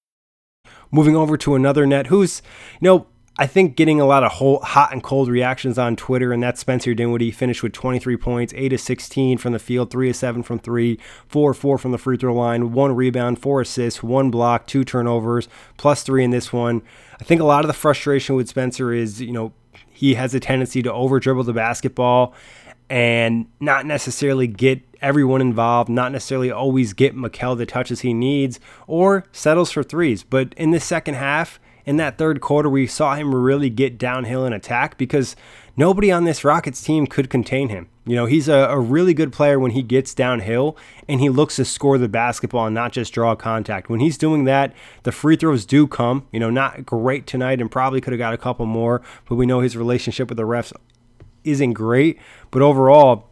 Moving 0.91 1.15
over 1.15 1.37
to 1.37 1.55
another 1.55 1.85
net 1.85 2.07
who's, 2.07 2.41
you 2.79 2.85
know, 2.85 3.07
I 3.37 3.47
think 3.47 3.77
getting 3.77 4.01
a 4.01 4.05
lot 4.05 4.23
of 4.23 4.33
whole, 4.33 4.59
hot 4.59 4.91
and 4.91 5.01
cold 5.01 5.29
reactions 5.29 5.79
on 5.79 5.95
Twitter, 5.95 6.33
and 6.33 6.43
that's 6.43 6.59
Spencer 6.59 6.93
Dinwiddie. 6.93 7.31
Finished 7.31 7.63
with 7.63 7.71
23 7.71 8.17
points, 8.17 8.53
8 8.55 8.73
of 8.73 8.79
16 8.81 9.37
from 9.37 9.53
the 9.53 9.59
field, 9.59 9.89
3 9.89 10.09
of 10.09 10.15
7 10.15 10.43
from 10.43 10.59
3, 10.59 10.99
4 11.27 11.53
4 11.53 11.77
from 11.77 11.91
the 11.91 11.97
free 11.97 12.17
throw 12.17 12.35
line, 12.35 12.73
1 12.73 12.95
rebound, 12.95 13.39
4 13.39 13.61
assists, 13.61 14.03
1 14.03 14.31
block, 14.31 14.67
2 14.67 14.83
turnovers, 14.83 15.47
plus 15.77 16.03
3 16.03 16.25
in 16.25 16.31
this 16.31 16.51
one. 16.51 16.81
I 17.19 17.23
think 17.23 17.39
a 17.39 17.45
lot 17.45 17.63
of 17.63 17.67
the 17.67 17.73
frustration 17.73 18.35
with 18.35 18.49
Spencer 18.49 18.93
is, 18.93 19.21
you 19.21 19.31
know, 19.31 19.53
he 19.89 20.15
has 20.15 20.35
a 20.35 20.39
tendency 20.39 20.81
to 20.83 20.91
over 20.91 21.19
dribble 21.19 21.43
the 21.45 21.53
basketball 21.53 22.33
and 22.91 23.45
not 23.61 23.85
necessarily 23.85 24.47
get 24.47 24.81
everyone 25.01 25.39
involved, 25.39 25.87
not 25.87 26.11
necessarily 26.11 26.51
always 26.51 26.91
get 26.91 27.15
Mikal 27.15 27.57
the 27.57 27.65
touches 27.65 28.01
he 28.01 28.13
needs, 28.13 28.59
or 28.85 29.23
settles 29.31 29.71
for 29.71 29.81
threes. 29.81 30.23
But 30.23 30.53
in 30.57 30.71
the 30.71 30.79
second 30.81 31.13
half, 31.13 31.57
in 31.85 31.95
that 31.95 32.17
third 32.17 32.41
quarter, 32.41 32.69
we 32.69 32.85
saw 32.87 33.15
him 33.15 33.33
really 33.33 33.69
get 33.69 33.97
downhill 33.97 34.43
and 34.43 34.53
attack 34.53 34.97
because 34.97 35.37
nobody 35.77 36.11
on 36.11 36.25
this 36.25 36.43
Rockets 36.43 36.81
team 36.81 37.07
could 37.07 37.29
contain 37.29 37.69
him. 37.69 37.87
You 38.05 38.17
know, 38.17 38.25
he's 38.25 38.49
a, 38.49 38.57
a, 38.57 38.79
really 38.79 39.13
good 39.13 39.31
player 39.31 39.57
when 39.57 39.71
he 39.71 39.83
gets 39.83 40.13
downhill 40.13 40.75
and 41.07 41.21
he 41.21 41.29
looks 41.29 41.55
to 41.55 41.65
score 41.65 41.97
the 41.97 42.09
basketball 42.09 42.65
and 42.65 42.75
not 42.75 42.91
just 42.91 43.13
draw 43.13 43.35
contact. 43.35 43.89
When 43.89 44.01
he's 44.01 44.17
doing 44.17 44.43
that, 44.45 44.73
the 45.03 45.11
free 45.13 45.37
throws 45.37 45.65
do 45.65 45.87
come. 45.87 46.27
You 46.31 46.41
know, 46.41 46.49
not 46.49 46.85
great 46.85 47.25
tonight 47.25 47.61
and 47.61 47.71
probably 47.71 48.01
could 48.01 48.11
have 48.11 48.17
got 48.17 48.33
a 48.33 48.37
couple 48.37 48.65
more, 48.65 49.01
but 49.29 49.35
we 49.35 49.45
know 49.45 49.61
his 49.61 49.77
relationship 49.77 50.27
with 50.27 50.37
the 50.37 50.43
refs 50.43 50.73
isn't 51.43 51.73
great, 51.73 52.19
but 52.49 52.61
overall, 52.61 53.27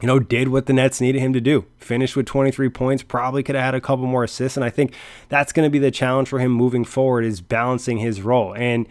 you 0.00 0.06
know, 0.06 0.18
did 0.18 0.48
what 0.48 0.66
the 0.66 0.72
Nets 0.72 1.00
needed 1.00 1.20
him 1.20 1.32
to 1.32 1.40
do. 1.40 1.66
Finished 1.78 2.16
with 2.16 2.26
23 2.26 2.68
points, 2.68 3.02
probably 3.02 3.42
could 3.42 3.54
have 3.54 3.64
had 3.64 3.74
a 3.74 3.80
couple 3.80 4.06
more 4.06 4.24
assists, 4.24 4.56
and 4.56 4.64
I 4.64 4.70
think 4.70 4.94
that's 5.28 5.52
going 5.52 5.66
to 5.66 5.70
be 5.70 5.78
the 5.78 5.90
challenge 5.90 6.28
for 6.28 6.38
him 6.38 6.52
moving 6.52 6.84
forward 6.84 7.24
is 7.24 7.40
balancing 7.40 7.98
his 7.98 8.22
role. 8.22 8.54
And 8.54 8.86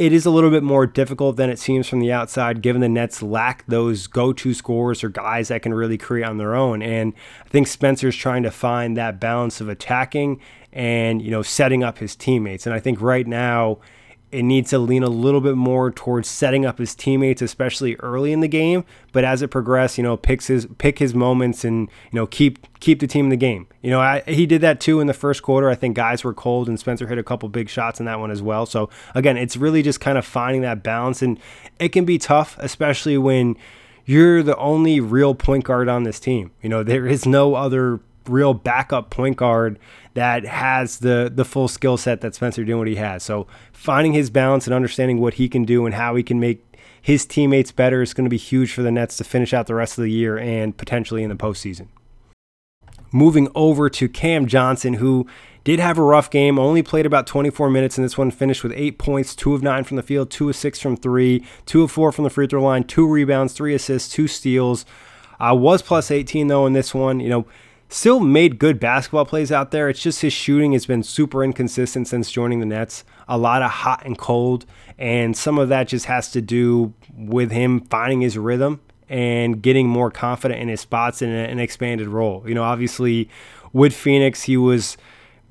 it 0.00 0.14
is 0.14 0.24
a 0.24 0.30
little 0.30 0.50
bit 0.50 0.62
more 0.62 0.86
difficult 0.86 1.36
than 1.36 1.50
it 1.50 1.58
seems 1.58 1.86
from 1.86 2.00
the 2.00 2.10
outside, 2.10 2.62
given 2.62 2.80
the 2.80 2.88
Nets 2.88 3.22
lack 3.22 3.66
those 3.66 4.06
go-to 4.06 4.54
scorers 4.54 5.04
or 5.04 5.10
guys 5.10 5.48
that 5.48 5.60
can 5.60 5.74
really 5.74 5.98
create 5.98 6.24
on 6.24 6.38
their 6.38 6.54
own. 6.54 6.80
And 6.80 7.12
I 7.44 7.48
think 7.50 7.66
Spencer's 7.66 8.16
trying 8.16 8.42
to 8.44 8.50
find 8.50 8.96
that 8.96 9.20
balance 9.20 9.60
of 9.60 9.68
attacking 9.68 10.40
and 10.72 11.20
you 11.20 11.30
know 11.30 11.42
setting 11.42 11.84
up 11.84 11.98
his 11.98 12.16
teammates. 12.16 12.66
And 12.66 12.74
I 12.74 12.80
think 12.80 13.00
right 13.02 13.26
now 13.26 13.78
it 14.32 14.42
needs 14.42 14.70
to 14.70 14.78
lean 14.78 15.02
a 15.02 15.08
little 15.08 15.40
bit 15.40 15.56
more 15.56 15.90
towards 15.90 16.28
setting 16.28 16.64
up 16.64 16.78
his 16.78 16.94
teammates, 16.94 17.42
especially 17.42 17.96
early 17.96 18.32
in 18.32 18.40
the 18.40 18.48
game. 18.48 18.84
But 19.12 19.24
as 19.24 19.42
it 19.42 19.48
progresses, 19.48 19.98
you 19.98 20.04
know, 20.04 20.16
picks 20.16 20.46
his 20.46 20.66
pick 20.78 20.98
his 20.98 21.14
moments 21.14 21.64
and 21.64 21.88
you 22.12 22.16
know 22.16 22.26
keep 22.26 22.58
keep 22.78 23.00
the 23.00 23.06
team 23.06 23.26
in 23.26 23.30
the 23.30 23.36
game. 23.36 23.66
You 23.82 23.90
know, 23.90 24.00
I, 24.00 24.20
he 24.26 24.46
did 24.46 24.60
that 24.60 24.80
too 24.80 25.00
in 25.00 25.06
the 25.06 25.14
first 25.14 25.42
quarter. 25.42 25.68
I 25.68 25.74
think 25.74 25.96
guys 25.96 26.22
were 26.22 26.34
cold, 26.34 26.68
and 26.68 26.78
Spencer 26.78 27.08
hit 27.08 27.18
a 27.18 27.24
couple 27.24 27.48
big 27.48 27.68
shots 27.68 27.98
in 27.98 28.06
that 28.06 28.20
one 28.20 28.30
as 28.30 28.40
well. 28.42 28.66
So 28.66 28.88
again, 29.14 29.36
it's 29.36 29.56
really 29.56 29.82
just 29.82 30.00
kind 30.00 30.16
of 30.16 30.24
finding 30.24 30.62
that 30.62 30.82
balance, 30.82 31.22
and 31.22 31.38
it 31.78 31.90
can 31.90 32.04
be 32.04 32.18
tough, 32.18 32.56
especially 32.60 33.18
when 33.18 33.56
you're 34.04 34.42
the 34.42 34.56
only 34.56 35.00
real 35.00 35.34
point 35.34 35.64
guard 35.64 35.88
on 35.88 36.04
this 36.04 36.20
team. 36.20 36.52
You 36.62 36.68
know, 36.68 36.82
there 36.82 37.06
is 37.06 37.26
no 37.26 37.54
other 37.54 38.00
real 38.30 38.54
backup 38.54 39.10
point 39.10 39.36
guard 39.36 39.78
that 40.14 40.44
has 40.44 40.98
the 40.98 41.30
the 41.32 41.44
full 41.44 41.68
skill 41.68 41.96
set 41.96 42.20
that 42.20 42.34
Spencer 42.34 42.64
Dinwiddie 42.64 42.96
has. 42.96 43.22
So 43.22 43.46
finding 43.72 44.12
his 44.12 44.30
balance 44.30 44.66
and 44.66 44.74
understanding 44.74 45.20
what 45.20 45.34
he 45.34 45.48
can 45.48 45.64
do 45.64 45.86
and 45.86 45.94
how 45.94 46.14
he 46.14 46.22
can 46.22 46.40
make 46.40 46.64
his 47.02 47.24
teammates 47.24 47.72
better 47.72 48.02
is 48.02 48.12
going 48.14 48.24
to 48.24 48.30
be 48.30 48.36
huge 48.36 48.72
for 48.72 48.82
the 48.82 48.90
Nets 48.90 49.16
to 49.16 49.24
finish 49.24 49.54
out 49.54 49.66
the 49.66 49.74
rest 49.74 49.98
of 49.98 50.02
the 50.02 50.10
year 50.10 50.38
and 50.38 50.76
potentially 50.76 51.22
in 51.22 51.30
the 51.30 51.36
postseason. 51.36 51.88
Moving 53.12 53.48
over 53.54 53.90
to 53.90 54.08
Cam 54.08 54.46
Johnson, 54.46 54.94
who 54.94 55.26
did 55.64 55.80
have 55.80 55.98
a 55.98 56.02
rough 56.02 56.30
game, 56.30 56.58
only 56.58 56.82
played 56.82 57.06
about 57.06 57.26
24 57.26 57.70
minutes 57.70 57.98
in 57.98 58.04
this 58.04 58.16
one, 58.16 58.30
finished 58.30 58.62
with 58.62 58.72
eight 58.74 58.98
points, 58.98 59.34
two 59.34 59.54
of 59.54 59.62
nine 59.62 59.84
from 59.84 59.96
the 59.96 60.02
field, 60.02 60.30
two 60.30 60.48
of 60.48 60.56
six 60.56 60.80
from 60.80 60.96
three, 60.96 61.44
two 61.66 61.82
of 61.82 61.90
four 61.90 62.12
from 62.12 62.24
the 62.24 62.30
free 62.30 62.46
throw 62.46 62.62
line, 62.62 62.84
two 62.84 63.06
rebounds, 63.06 63.52
three 63.52 63.74
assists, 63.74 64.12
two 64.12 64.28
steals. 64.28 64.86
Uh, 65.40 65.54
was 65.54 65.80
plus 65.80 66.10
18 66.10 66.48
though 66.48 66.66
in 66.66 66.72
this 66.72 66.94
one. 66.94 67.18
You 67.18 67.28
know, 67.30 67.46
still 67.90 68.20
made 68.20 68.58
good 68.58 68.80
basketball 68.80 69.26
plays 69.26 69.52
out 69.52 69.72
there. 69.72 69.88
It's 69.88 70.00
just 70.00 70.22
his 70.22 70.32
shooting 70.32 70.72
has 70.72 70.86
been 70.86 71.02
super 71.02 71.44
inconsistent 71.44 72.08
since 72.08 72.30
joining 72.30 72.60
the 72.60 72.66
Nets. 72.66 73.04
A 73.28 73.36
lot 73.36 73.62
of 73.62 73.70
hot 73.70 74.06
and 74.06 74.16
cold, 74.16 74.64
and 74.98 75.36
some 75.36 75.58
of 75.58 75.68
that 75.68 75.88
just 75.88 76.06
has 76.06 76.30
to 76.32 76.40
do 76.40 76.94
with 77.14 77.50
him 77.50 77.80
finding 77.80 78.22
his 78.22 78.38
rhythm 78.38 78.80
and 79.08 79.60
getting 79.60 79.88
more 79.88 80.10
confident 80.10 80.60
in 80.60 80.68
his 80.68 80.80
spots 80.80 81.20
in 81.20 81.28
an 81.30 81.58
expanded 81.58 82.08
role. 82.08 82.44
You 82.46 82.54
know, 82.54 82.62
obviously 82.62 83.28
with 83.72 83.92
Phoenix, 83.92 84.44
he 84.44 84.56
was 84.56 84.96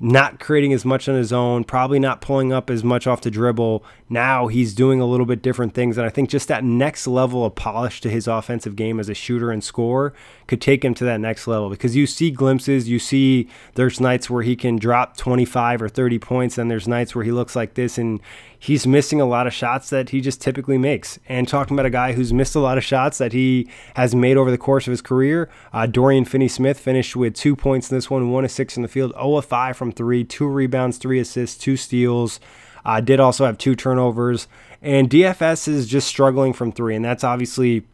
not 0.02 0.40
creating 0.40 0.72
as 0.72 0.82
much 0.82 1.10
on 1.10 1.14
his 1.14 1.30
own, 1.30 1.62
probably 1.62 1.98
not 1.98 2.22
pulling 2.22 2.54
up 2.54 2.70
as 2.70 2.82
much 2.82 3.06
off 3.06 3.20
the 3.20 3.30
dribble. 3.30 3.84
Now 4.08 4.46
he's 4.46 4.72
doing 4.72 4.98
a 4.98 5.04
little 5.04 5.26
bit 5.26 5.42
different 5.42 5.74
things. 5.74 5.98
And 5.98 6.06
I 6.06 6.08
think 6.08 6.30
just 6.30 6.48
that 6.48 6.64
next 6.64 7.06
level 7.06 7.44
of 7.44 7.54
polish 7.54 8.00
to 8.00 8.08
his 8.08 8.26
offensive 8.26 8.76
game 8.76 8.98
as 8.98 9.10
a 9.10 9.14
shooter 9.14 9.50
and 9.50 9.62
scorer 9.62 10.14
could 10.50 10.60
take 10.60 10.84
him 10.84 10.94
to 10.94 11.04
that 11.04 11.20
next 11.20 11.46
level 11.46 11.70
because 11.70 11.94
you 11.94 12.08
see 12.08 12.28
glimpses, 12.28 12.88
you 12.88 12.98
see 12.98 13.48
there's 13.76 14.00
nights 14.00 14.28
where 14.28 14.42
he 14.42 14.56
can 14.56 14.74
drop 14.74 15.16
25 15.16 15.80
or 15.80 15.88
30 15.88 16.18
points, 16.18 16.58
and 16.58 16.68
there's 16.68 16.88
nights 16.88 17.14
where 17.14 17.24
he 17.24 17.30
looks 17.30 17.54
like 17.54 17.74
this 17.74 17.96
and 17.96 18.20
he's 18.58 18.84
missing 18.84 19.20
a 19.20 19.24
lot 19.24 19.46
of 19.46 19.54
shots 19.54 19.90
that 19.90 20.10
he 20.10 20.20
just 20.20 20.40
typically 20.42 20.76
makes. 20.76 21.20
And 21.28 21.46
talking 21.46 21.76
about 21.76 21.86
a 21.86 21.90
guy 21.90 22.14
who's 22.14 22.32
missed 22.32 22.56
a 22.56 22.60
lot 22.60 22.78
of 22.78 22.82
shots 22.82 23.18
that 23.18 23.32
he 23.32 23.68
has 23.94 24.12
made 24.12 24.36
over 24.36 24.50
the 24.50 24.58
course 24.58 24.88
of 24.88 24.90
his 24.90 25.00
career, 25.00 25.48
uh, 25.72 25.86
Dorian 25.86 26.24
Finney 26.24 26.48
Smith 26.48 26.80
finished 26.80 27.14
with 27.14 27.34
two 27.34 27.54
points 27.54 27.88
in 27.88 27.96
this 27.96 28.10
one, 28.10 28.32
one 28.32 28.44
of 28.44 28.50
six 28.50 28.76
in 28.76 28.82
the 28.82 28.88
field, 28.88 29.12
0 29.12 29.36
of 29.36 29.44
5 29.44 29.76
from 29.76 29.92
three, 29.92 30.24
two 30.24 30.48
rebounds, 30.48 30.98
three 30.98 31.20
assists, 31.20 31.56
two 31.56 31.76
steals. 31.76 32.40
Uh, 32.84 33.00
did 33.00 33.20
also 33.20 33.46
have 33.46 33.56
two 33.56 33.76
turnovers. 33.76 34.48
And 34.82 35.08
DFS 35.08 35.68
is 35.68 35.86
just 35.86 36.08
struggling 36.08 36.52
from 36.52 36.72
three. 36.72 36.96
And 36.96 37.04
that's 37.04 37.22
obviously 37.22 37.84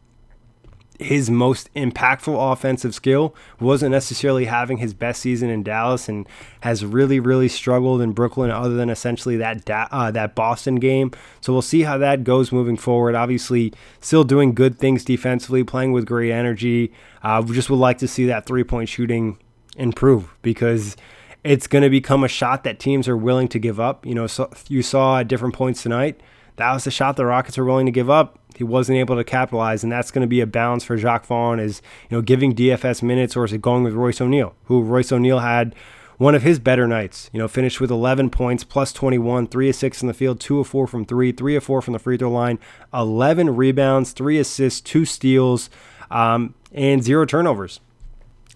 his 0.99 1.31
most 1.31 1.73
impactful 1.75 2.53
offensive 2.53 2.95
skill 2.95 3.35
wasn't 3.61 3.93
necessarily 3.93 4.47
having 4.47 4.79
his 4.79 4.95
best 4.95 5.21
season 5.21 5.51
in 5.51 5.63
Dallas 5.63 6.09
and 6.09 6.27
has 6.61 6.85
really 6.85 7.21
really 7.21 7.49
struggled 7.49 8.01
in 8.01 8.13
Brooklyn 8.13 8.51
other 8.51 8.75
than 8.75 8.91
essentially 8.91 9.37
that 9.37 9.65
da- 9.65 9.89
uh, 9.91 10.11
that 10.11 10.35
Boston 10.35 10.77
game. 10.77 11.11
So 11.41 11.53
we'll 11.53 11.63
see 11.63 11.83
how 11.83 11.99
that 11.99 12.25
goes 12.25 12.53
moving 12.53 12.77
forward. 12.77 13.15
Obviously 13.15 13.73
still 14.01 14.25
doing 14.25 14.55
good 14.55 14.79
things 14.79 15.05
defensively, 15.05 15.65
playing 15.65 15.93
with 15.93 16.07
great 16.07 16.33
energy. 16.33 16.93
Uh, 17.23 17.43
we 17.47 17.55
just 17.55 17.71
would 17.71 17.77
like 17.77 17.99
to 17.99 18.09
see 18.09 18.27
that 18.27 18.47
three-point 18.47 18.89
shooting 18.89 19.39
improve 19.77 20.35
because 20.43 20.97
it's 21.45 21.67
going 21.67 21.83
to 21.83 21.91
become 21.91 22.25
a 22.25 22.29
shot 22.29 22.65
that 22.65 22.79
teams 22.81 23.07
are 23.09 23.17
willing 23.17 23.49
to 23.49 23.59
give 23.59 23.79
up. 23.79 24.05
You 24.07 24.15
know, 24.15 24.27
so 24.27 24.51
you 24.69 24.83
saw 24.83 25.19
at 25.21 25.29
different 25.29 25.55
points 25.55 25.83
tonight, 25.83 26.21
that 26.57 26.73
was 26.73 26.85
the 26.85 26.91
shot 26.91 27.17
the 27.17 27.27
Rockets 27.27 27.59
were 27.59 27.65
willing 27.65 27.87
to 27.87 27.93
give 27.93 28.11
up 28.11 28.39
he 28.57 28.65
wasn't 28.65 28.99
able 28.99 29.17
to 29.17 29.25
capitalize, 29.25 29.83
and 29.83 29.93
that's 29.93 30.11
going 30.11 30.23
to 30.23 30.29
be 30.29 30.41
a 30.41 30.47
balance 30.47 30.85
for 30.85 30.97
Jacque 30.97 31.27
Vaughn 31.27 31.61
is 31.61 31.83
you 32.11 32.17
know 32.17 32.23
giving 32.23 32.55
DFS 32.55 33.03
minutes 33.03 33.37
or 33.37 33.45
is 33.45 33.53
it 33.53 33.63
going 33.63 33.85
with 33.85 33.95
Royce 33.95 34.21
O'Neale, 34.21 34.55
who 34.65 34.83
Royce 34.83 35.13
O'Neale 35.13 35.41
had 35.41 35.75
one 36.19 36.35
of 36.35 36.43
his 36.43 36.59
better 36.59 36.87
nights. 36.87 37.31
You 37.33 37.39
know, 37.39 37.49
finished 37.49 37.81
with 37.81 37.91
11 37.91 38.31
points, 38.31 38.65
plus 38.65 38.93
21, 38.93 39.49
three 39.49 39.69
of 39.69 39.77
six 39.77 40.03
in 40.03 40.09
the 40.09 40.15
field, 40.15 40.41
two 40.41 40.61
of 40.61 40.67
four 40.67 40.87
from 40.87 41.05
three, 41.05 41.33
three 41.33 41.57
of 41.57 41.65
four 41.65 41.83
from 41.83 41.93
the 41.93 41.99
free 41.99 42.17
throw 42.17 42.31
line, 42.31 42.59
11 42.93 43.57
rebounds, 43.57 44.13
three 44.13 44.39
assists, 44.39 44.81
two 44.81 45.05
steals, 45.05 45.71
um, 46.11 46.55
and 46.73 47.03
zero 47.03 47.25
turnovers. 47.25 47.81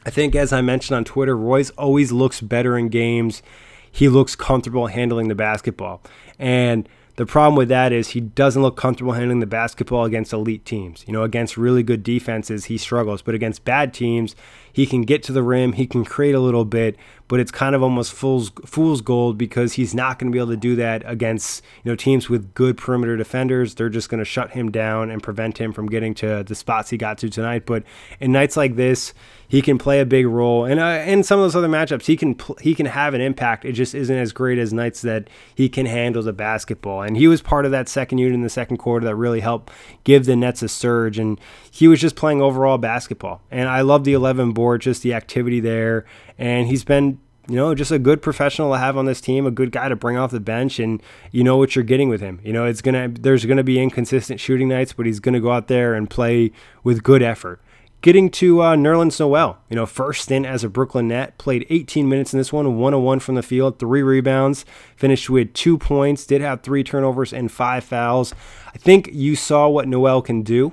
I 0.07 0.11
think, 0.11 0.35
as 0.35 0.52
I 0.52 0.62
mentioned 0.62 0.97
on 0.97 1.04
Twitter, 1.04 1.37
Royce 1.37 1.71
always 1.71 2.11
looks 2.11 2.40
better 2.40 2.78
in 2.78 2.88
games. 2.88 3.42
He 3.90 4.09
looks 4.09 4.35
comfortable 4.35 4.87
handling 4.87 5.28
the 5.28 5.35
basketball, 5.35 6.00
and 6.38 6.88
the 7.17 7.26
problem 7.26 7.57
with 7.57 7.69
that 7.69 7.93
is 7.93 8.09
he 8.09 8.21
doesn't 8.21 8.62
look 8.62 8.76
comfortable 8.76 9.12
handling 9.12 9.40
the 9.40 9.47
basketball 9.47 10.05
against 10.05 10.33
elite 10.33 10.64
teams. 10.64 11.05
You 11.07 11.12
know, 11.12 11.23
against 11.23 11.57
really 11.57 11.83
good 11.83 12.02
defenses, 12.02 12.67
he 12.67 12.79
struggles. 12.79 13.23
But 13.23 13.35
against 13.35 13.64
bad 13.64 13.93
teams, 13.93 14.35
he 14.72 14.86
can 14.86 15.02
get 15.02 15.22
to 15.24 15.32
the 15.32 15.42
rim, 15.42 15.72
he 15.72 15.86
can 15.86 16.04
create 16.04 16.34
a 16.34 16.40
little 16.40 16.64
bit, 16.64 16.96
but 17.28 17.38
it's 17.38 17.50
kind 17.50 17.74
of 17.74 17.82
almost 17.82 18.12
fool's 18.12 18.50
fool's 18.66 19.00
gold 19.00 19.38
because 19.38 19.74
he's 19.74 19.94
not 19.94 20.18
going 20.18 20.32
to 20.32 20.34
be 20.34 20.40
able 20.40 20.50
to 20.50 20.56
do 20.56 20.74
that 20.76 21.02
against 21.06 21.62
you 21.84 21.92
know 21.92 21.96
teams 21.96 22.28
with 22.28 22.54
good 22.54 22.76
perimeter 22.76 23.16
defenders. 23.16 23.74
They're 23.74 23.88
just 23.88 24.08
going 24.08 24.18
to 24.18 24.24
shut 24.24 24.50
him 24.50 24.70
down 24.70 25.10
and 25.10 25.22
prevent 25.22 25.58
him 25.58 25.72
from 25.72 25.86
getting 25.86 26.14
to 26.14 26.42
the 26.42 26.54
spots 26.54 26.90
he 26.90 26.96
got 26.96 27.18
to 27.18 27.28
tonight. 27.28 27.66
But 27.66 27.84
in 28.18 28.32
nights 28.32 28.56
like 28.56 28.76
this, 28.76 29.14
he 29.46 29.62
can 29.62 29.78
play 29.78 30.00
a 30.00 30.06
big 30.06 30.26
role, 30.26 30.64
and 30.64 30.80
uh, 30.80 31.02
in 31.06 31.22
some 31.22 31.38
of 31.38 31.44
those 31.44 31.56
other 31.56 31.68
matchups, 31.68 32.06
he 32.06 32.16
can 32.16 32.34
pl- 32.34 32.56
he 32.60 32.74
can 32.74 32.86
have 32.86 33.14
an 33.14 33.20
impact. 33.20 33.64
It 33.64 33.72
just 33.72 33.94
isn't 33.94 34.16
as 34.16 34.32
great 34.32 34.58
as 34.58 34.72
nights 34.72 35.02
that 35.02 35.28
he 35.54 35.68
can 35.68 35.86
handle 35.86 36.22
the 36.22 36.32
basketball. 36.32 37.02
And 37.02 37.16
he 37.16 37.28
was 37.28 37.42
part 37.42 37.64
of 37.64 37.70
that 37.70 37.88
second 37.88 38.18
unit 38.18 38.34
in 38.34 38.42
the 38.42 38.48
second 38.48 38.78
quarter 38.78 39.06
that 39.06 39.16
really 39.16 39.40
helped 39.40 39.72
give 40.04 40.26
the 40.26 40.36
Nets 40.36 40.62
a 40.62 40.68
surge. 40.68 41.18
And 41.18 41.40
he 41.70 41.88
was 41.88 42.00
just 42.00 42.16
playing 42.16 42.40
overall 42.40 42.78
basketball. 42.78 43.42
And 43.50 43.68
I 43.68 43.82
love 43.82 44.04
the 44.04 44.12
11 44.12 44.52
board, 44.61 44.83
just 44.83 45.02
the 45.02 45.14
activity 45.14 45.61
there. 45.61 46.05
And 46.37 46.69
he's 46.69 46.85
been 46.85 47.19
you 47.49 47.57
know, 47.57 47.75
just 47.75 47.90
a 47.90 47.99
good 47.99 48.23
professional 48.23 48.73
to 48.73 48.79
have 48.79 48.97
on 48.97 49.07
this 49.07 49.21
team, 49.21 49.45
a 49.45 49.50
good 49.50 49.73
guy 49.73 49.88
to 49.88 49.97
bring 49.97 50.17
off 50.17 50.31
the 50.31 50.38
bench, 50.38 50.79
and 50.79 51.02
you 51.33 51.43
know 51.43 51.57
what 51.57 51.75
you're 51.75 51.83
getting 51.83 52.09
with 52.09 52.21
him. 52.21 52.38
You 52.45 52.52
know, 52.52 52.64
it's 52.64 52.81
gonna 52.81 53.09
there's 53.09 53.45
gonna 53.45 53.64
be 53.64 53.81
inconsistent 53.81 54.38
shooting 54.38 54.69
nights, 54.69 54.93
but 54.93 55.05
he's 55.05 55.19
gonna 55.19 55.40
go 55.40 55.50
out 55.50 55.67
there 55.67 55.95
and 55.95 56.09
play 56.09 56.52
with 56.85 57.02
good 57.02 57.23
effort. 57.23 57.61
Getting 58.02 58.31
to 58.31 58.62
uh, 58.62 58.76
Nerlens 58.76 59.19
Noel, 59.19 59.59
you 59.69 59.75
know, 59.75 59.85
first 59.85 60.23
stint 60.23 60.47
as 60.47 60.62
a 60.62 60.69
Brooklyn 60.69 61.09
Net, 61.09 61.38
played 61.38 61.67
18 61.69 62.09
minutes 62.09 62.33
in 62.33 62.38
this 62.38 62.52
one, 62.52 62.79
101 62.79 63.19
from 63.21 63.35
the 63.35 63.43
field, 63.43 63.79
three 63.79 64.02
rebounds, 64.02 64.64
finished 64.97 65.29
with 65.29 65.52
two 65.52 65.76
points, 65.76 66.25
did 66.25 66.40
have 66.40 66.62
three 66.62 66.85
turnovers 66.85 67.33
and 67.33 67.50
five 67.50 67.85
fouls. 67.85 68.33
I 68.73 68.79
think 68.79 69.11
you 69.12 69.35
saw 69.35 69.69
what 69.69 69.88
Noel 69.88 70.23
can 70.23 70.43
do 70.43 70.73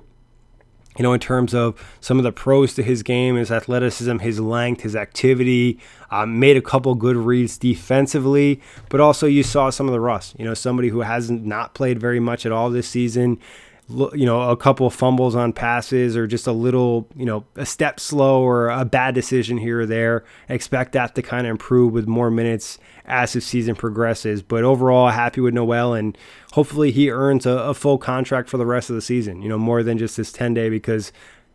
you 0.98 1.04
know, 1.04 1.14
in 1.14 1.20
terms 1.20 1.54
of 1.54 1.80
some 2.02 2.18
of 2.18 2.24
the 2.24 2.32
pros 2.32 2.74
to 2.74 2.84
his 2.84 3.04
game, 3.04 3.36
his 3.36 3.52
athleticism, 3.52 4.18
his 4.20 4.40
length, 4.40 4.82
his 4.82 4.96
activity, 4.96 5.80
um, 6.10 6.40
made 6.40 6.58
a 6.58 6.62
couple 6.62 6.96
good 6.96 7.16
reads 7.16 7.58
defensively, 7.58 8.62
but 8.90 9.00
also 9.00 9.28
you 9.28 9.44
saw 9.44 9.70
some 9.70 9.88
of 9.88 9.94
the 9.94 10.00
rust. 10.00 10.36
You 10.40 10.46
know, 10.46 10.54
somebody 10.54 10.90
who 10.90 11.02
hasn't 11.02 11.46
not 11.46 11.74
played 11.74 12.00
very 12.00 12.20
much 12.20 12.46
at 12.46 12.52
all 12.52 12.70
this 12.70 12.88
season, 12.88 13.40
you 13.90 14.26
know, 14.26 14.50
a 14.50 14.58
couple 14.58 14.86
of 14.86 14.94
fumbles 14.94 15.34
on 15.34 15.54
passes 15.54 16.18
or 16.18 16.28
just 16.28 16.46
a 16.46 16.52
little, 16.52 17.08
you 17.16 17.26
know, 17.26 17.46
a 17.56 17.66
step 17.66 18.00
slow 18.00 18.42
or 18.42 18.70
a 18.70 18.84
bad 18.84 19.16
decision 19.16 19.58
here 19.58 19.82
or 19.82 19.86
there. 19.86 20.26
expect 20.50 20.92
that 20.92 21.16
to 21.16 21.22
kind 21.22 21.48
of 21.48 21.52
improve 21.52 21.94
with 21.94 22.06
more 22.06 22.30
minutes 22.30 22.80
as 23.06 23.32
the 23.32 23.40
season 23.40 23.76
progresses. 23.76 24.42
But 24.42 24.66
overall, 24.66 25.10
happy 25.10 25.40
with 25.40 25.54
Noel 25.54 25.94
and 25.94 26.18
hopefully 26.52 26.92
he 26.92 27.10
earns 27.10 27.46
a, 27.46 27.52
a 27.52 27.74
full 27.74 27.98
contract 27.98 28.50
for 28.50 28.58
the 28.58 28.66
rest 28.66 28.90
of 28.90 28.96
the 28.96 29.02
season, 29.02 29.42
you 29.42 29.48
know, 29.48 29.58
more 29.58 29.84
than 29.84 29.98
just 29.98 30.18
this 30.18 30.34
10 30.34 30.54
day 30.54 30.70
because 30.70 31.14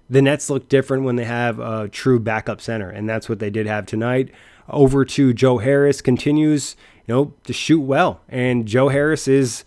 the 0.08 0.22
Nets 0.22 0.48
look 0.48 0.70
different 0.70 1.04
when 1.04 1.16
they 1.16 1.24
have 1.24 1.58
a 1.58 1.88
true 1.88 2.18
backup 2.18 2.62
center. 2.62 2.88
And 2.88 3.06
that's 3.06 3.28
what 3.28 3.40
they 3.40 3.50
did 3.50 3.66
have 3.66 3.84
tonight. 3.84 4.30
Over 4.70 5.04
to 5.04 5.34
Joe 5.34 5.58
Harris 5.58 6.00
continues, 6.00 6.76
you 7.06 7.14
know, 7.14 7.34
to 7.44 7.52
shoot 7.52 7.80
well. 7.80 8.22
And 8.28 8.66
Joe 8.66 8.88
Harris 8.88 9.28
is 9.28 9.64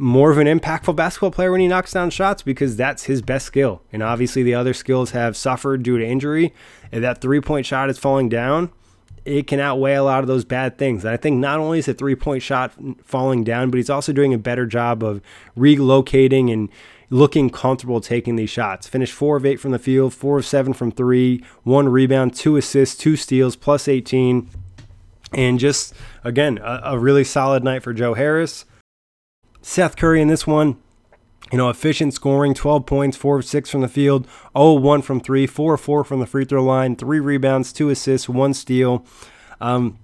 more 0.00 0.30
of 0.30 0.38
an 0.38 0.46
impactful 0.46 0.96
basketball 0.96 1.30
player 1.30 1.52
when 1.52 1.60
he 1.60 1.68
knocks 1.68 1.92
down 1.92 2.08
shots 2.08 2.42
because 2.42 2.74
that's 2.74 3.04
his 3.04 3.20
best 3.20 3.44
skill. 3.44 3.82
And 3.92 4.02
obviously, 4.02 4.42
the 4.42 4.54
other 4.54 4.72
skills 4.72 5.10
have 5.10 5.36
suffered 5.36 5.82
due 5.82 5.98
to 5.98 6.04
injury. 6.04 6.54
If 6.90 7.02
that 7.02 7.20
three 7.20 7.40
point 7.40 7.66
shot 7.66 7.90
is 7.90 7.98
falling 7.98 8.30
down, 8.30 8.72
it 9.26 9.46
can 9.46 9.60
outweigh 9.60 9.94
a 9.94 10.02
lot 10.02 10.20
of 10.20 10.26
those 10.26 10.46
bad 10.46 10.78
things. 10.78 11.04
And 11.04 11.12
I 11.12 11.18
think 11.18 11.36
not 11.36 11.60
only 11.60 11.80
is 11.80 11.88
a 11.88 11.92
three 11.92 12.14
point 12.14 12.42
shot 12.42 12.72
falling 13.04 13.44
down, 13.44 13.70
but 13.70 13.76
he's 13.76 13.90
also 13.90 14.12
doing 14.12 14.32
a 14.32 14.38
better 14.38 14.64
job 14.64 15.04
of 15.04 15.20
relocating 15.56 16.50
and 16.50 16.70
looking 17.10 17.50
comfortable 17.50 18.00
taking 18.00 18.36
these 18.36 18.50
shots. 18.50 18.88
Finished 18.88 19.12
four 19.12 19.36
of 19.36 19.44
eight 19.44 19.60
from 19.60 19.72
the 19.72 19.78
field, 19.78 20.14
four 20.14 20.38
of 20.38 20.46
seven 20.46 20.72
from 20.72 20.90
three, 20.90 21.44
one 21.62 21.90
rebound, 21.90 22.34
two 22.34 22.56
assists, 22.56 22.96
two 22.96 23.16
steals, 23.16 23.54
plus 23.54 23.86
18. 23.86 24.48
And 25.32 25.58
just, 25.58 25.92
again, 26.24 26.58
a, 26.58 26.80
a 26.84 26.98
really 26.98 27.24
solid 27.24 27.62
night 27.62 27.82
for 27.82 27.92
Joe 27.92 28.14
Harris. 28.14 28.64
Seth 29.62 29.96
Curry 29.96 30.20
in 30.20 30.28
this 30.28 30.46
one, 30.46 30.78
you 31.52 31.58
know, 31.58 31.68
efficient 31.68 32.14
scoring, 32.14 32.54
12 32.54 32.86
points, 32.86 33.16
4 33.16 33.38
of 33.38 33.44
6 33.44 33.70
from 33.70 33.80
the 33.80 33.88
field, 33.88 34.26
0 34.56 34.74
1 34.74 35.02
from 35.02 35.20
3, 35.20 35.46
4 35.46 35.76
4 35.76 36.04
from 36.04 36.20
the 36.20 36.26
free 36.26 36.44
throw 36.44 36.64
line, 36.64 36.96
3 36.96 37.20
rebounds, 37.20 37.72
2 37.72 37.90
assists, 37.90 38.28
1 38.28 38.54
steal. 38.54 39.04
Um, 39.60 39.98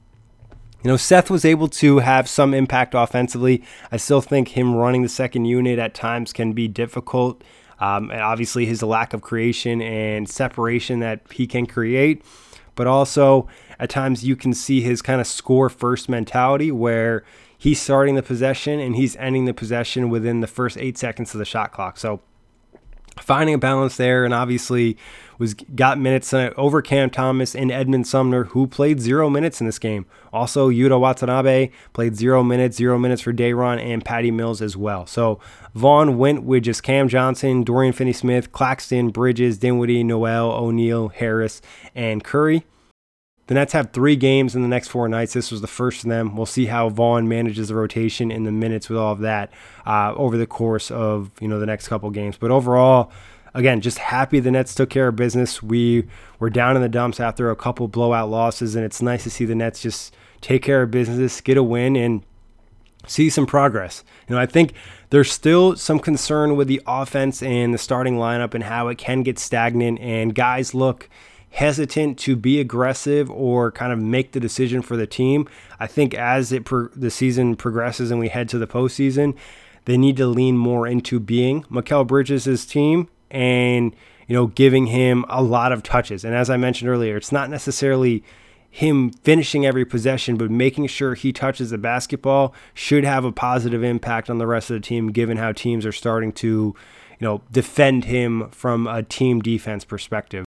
you 0.83 0.91
know, 0.91 0.97
Seth 0.97 1.31
was 1.31 1.45
able 1.45 1.69
to 1.69 1.99
have 1.99 2.29
some 2.29 2.55
impact 2.55 2.95
offensively. 2.95 3.65
I 3.91 3.97
still 3.97 4.21
think 4.21 4.49
him 4.49 4.75
running 4.75 5.03
the 5.03 5.09
second 5.09 5.47
unit 5.47 5.79
at 5.79 5.95
times 5.95 6.33
can 6.33 6.53
be 6.53 6.69
difficult. 6.69 7.43
Um, 7.81 8.11
and 8.11 8.21
obviously, 8.21 8.67
his 8.67 8.83
lack 8.83 9.13
of 9.13 9.21
creation 9.21 9.83
and 9.83 10.29
separation 10.29 11.01
that 11.01 11.21
he 11.33 11.47
can 11.47 11.67
create. 11.67 12.23
But 12.75 12.87
also, 12.87 13.49
at 13.79 13.91
times, 13.91 14.25
you 14.25 14.37
can 14.37 14.55
see 14.55 14.81
his 14.81 15.03
kind 15.03 15.21
of 15.21 15.27
score 15.27 15.69
first 15.69 16.09
mentality 16.09 16.71
where 16.71 17.25
he's 17.59 17.81
starting 17.81 18.15
the 18.15 18.23
possession 18.23 18.81
and 18.81 18.97
he's 18.97 19.17
ending 19.17 19.45
the 19.45 19.55
possession 19.55 20.11
within 20.11 20.41
the 20.41 20.47
first 20.47 20.77
eight 20.79 20.99
seconds 20.99 21.35
of 21.35 21.39
the 21.39 21.45
shot 21.45 21.73
clock. 21.73 21.97
So 21.99 22.21
finding 23.21 23.55
a 23.55 23.59
balance 23.59 23.97
there, 23.97 24.25
and 24.25 24.35
obviously 24.35 24.97
was 25.39 25.55
got 25.55 25.99
minutes 25.99 26.33
uh, 26.33 26.51
over 26.57 26.81
Cam 26.81 27.11
Thomas 27.11 27.55
and 27.55 27.71
Edmund 27.71 28.07
Sumner, 28.07 28.45
who 28.45 28.67
played 28.67 29.01
zero 29.01 29.29
minutes 29.29 29.61
in 29.61 29.67
this 29.67 29.79
game. 29.79 30.07
Also, 30.33 30.71
Yuta 30.71 30.99
Watanabe 30.99 31.71
played 31.93 32.15
zero 32.17 32.43
minutes, 32.43 32.77
zero 32.77 32.99
minutes 32.99 33.23
for 33.23 33.33
Day'Ron 33.33 33.79
and 33.79 34.05
Patty 34.05 34.31
Mills 34.31 34.63
as 34.63 34.77
well. 34.77 35.07
So 35.07 35.41
Vaughn 35.75 36.19
went 36.19 36.45
with 36.45 36.65
just 36.65 36.83
Cam 36.83 37.09
Johnson, 37.09 37.65
Dorian 37.65 37.93
Finney-Smith, 37.93 38.53
Claxton, 38.53 39.11
Bridges, 39.11 39.59
Dinwiddie, 39.59 40.05
Noel, 40.05 40.53
O'Neale, 40.53 41.09
Harris, 41.09 41.61
and 41.95 42.23
Curry. 42.25 42.65
The 43.47 43.55
Nets 43.55 43.73
have 43.75 43.93
three 43.93 44.17
games 44.17 44.57
in 44.57 44.63
the 44.63 44.69
next 44.69 44.89
four 44.89 45.09
nights. 45.09 45.33
This 45.33 45.53
was 45.53 45.61
the 45.61 45.69
first 45.69 46.03
of 46.03 46.11
them. 46.11 46.37
We'll 46.37 46.47
see 46.47 46.67
how 46.67 46.89
Vaughn 46.89 47.29
manages 47.29 47.69
the 47.69 47.77
rotation 47.77 48.31
in 48.31 48.43
the 48.43 48.51
minutes 48.51 48.89
with 48.89 48.99
all 48.99 49.13
of 49.13 49.21
that 49.21 49.53
uh, 49.87 50.15
over 50.17 50.37
the 50.37 50.47
course 50.47 50.91
of 50.91 51.31
you 51.41 51.47
know 51.47 51.61
the 51.61 51.67
next 51.67 51.87
couple 51.87 52.11
games. 52.11 52.37
But 52.37 52.51
overall, 52.51 53.13
again, 53.55 53.81
just 53.81 53.99
happy 53.99 54.41
the 54.41 54.51
Nets 54.51 54.75
took 54.75 54.91
care 54.91 55.09
of 55.09 55.17
business. 55.17 55.63
We 55.63 56.09
were 56.41 56.51
down 56.51 56.75
in 56.75 56.83
the 56.83 56.89
dumps 56.89 57.21
after 57.21 57.51
a 57.51 57.57
couple 57.57 57.87
blowout 57.87 58.29
losses, 58.29 58.75
and 58.75 58.85
it's 58.85 59.01
nice 59.01 59.23
to 59.25 59.31
see 59.31 59.45
the 59.45 59.55
Nets 59.55 59.81
just 59.81 60.15
take 60.41 60.63
care 60.63 60.83
of 60.83 60.91
business, 60.91 61.41
get 61.41 61.57
a 61.57 61.63
win, 61.63 61.95
and 61.95 62.23
see 63.07 63.31
some 63.31 63.47
progress. 63.47 64.03
You 64.29 64.35
know, 64.35 64.41
I 64.41 64.47
think 64.47 64.73
there's 65.11 65.31
still 65.31 65.77
some 65.77 66.01
concern 66.01 66.57
with 66.57 66.67
the 66.67 66.83
offense 66.85 67.43
and 67.43 67.73
the 67.73 67.79
starting 67.79 68.17
lineup 68.17 68.55
and 68.55 68.65
how 68.65 68.89
it 68.89 68.99
can 68.99 69.23
get 69.23 69.39
stagnant, 69.39 70.01
and 70.01 70.35
guys 70.35 70.75
look 70.75 71.09
hesitant 71.57 72.19
to 72.19 72.37
be 72.37 72.61
aggressive 72.61 73.31
or 73.31 73.73
kind 73.73 73.91
of 73.91 73.99
make 73.99 74.33
the 74.33 74.41
decision 74.41 74.83
for 74.83 74.95
the 74.95 75.07
team. 75.07 75.49
I 75.81 75.87
think 75.87 76.13
as 76.13 76.53
it 76.53 76.67
pro- 76.67 76.89
the 76.89 77.11
season 77.11 77.57
progresses 77.57 78.11
and 78.11 78.21
we 78.21 78.29
head 78.29 78.51
to 78.51 78.59
the 78.59 78.67
postseason, 78.67 79.35
they 79.87 79.97
need 79.97 80.19
to 80.19 80.27
lean 80.27 80.59
more 80.59 80.87
into 80.87 81.19
being 81.19 81.63
Mikal 81.65 82.07
Bridges' 82.07 82.67
team 82.67 83.09
and 83.31 83.97
you 84.29 84.35
know 84.35 84.49
giving 84.49 84.89
him 84.89 85.25
a 85.31 85.43
lot 85.43 85.73
of 85.73 85.83
touches. 85.83 86.25
And 86.25 86.35
as 86.35 86.51
I 86.51 86.59
mentioned 86.59 86.91
earlier, 86.91 87.17
it's 87.17 87.33
not 87.33 87.49
necessarily 87.49 88.23
him 88.69 89.11
finishing 89.11 89.65
every 89.65 89.87
possession, 89.87 90.37
but 90.37 90.51
making 90.51 90.89
sure 90.89 91.15
he 91.15 91.33
touches 91.33 91.71
the 91.71 91.79
basketball 91.79 92.53
should 92.75 93.05
have 93.05 93.25
a 93.25 93.33
positive 93.33 93.83
impact 93.83 94.29
on 94.29 94.37
the 94.37 94.47
rest 94.47 94.69
of 94.69 94.75
the 94.75 94.81
team, 94.81 95.11
given 95.11 95.39
how 95.39 95.53
teams 95.53 95.87
are 95.87 95.93
starting 95.93 96.33
to, 96.33 96.47
you 96.47 96.75
know, 97.23 97.41
defend 97.51 98.05
him 98.05 98.51
from 98.51 98.87
a 98.87 99.03
team 99.03 99.41
defense 99.41 99.87
perspective. 99.87 100.46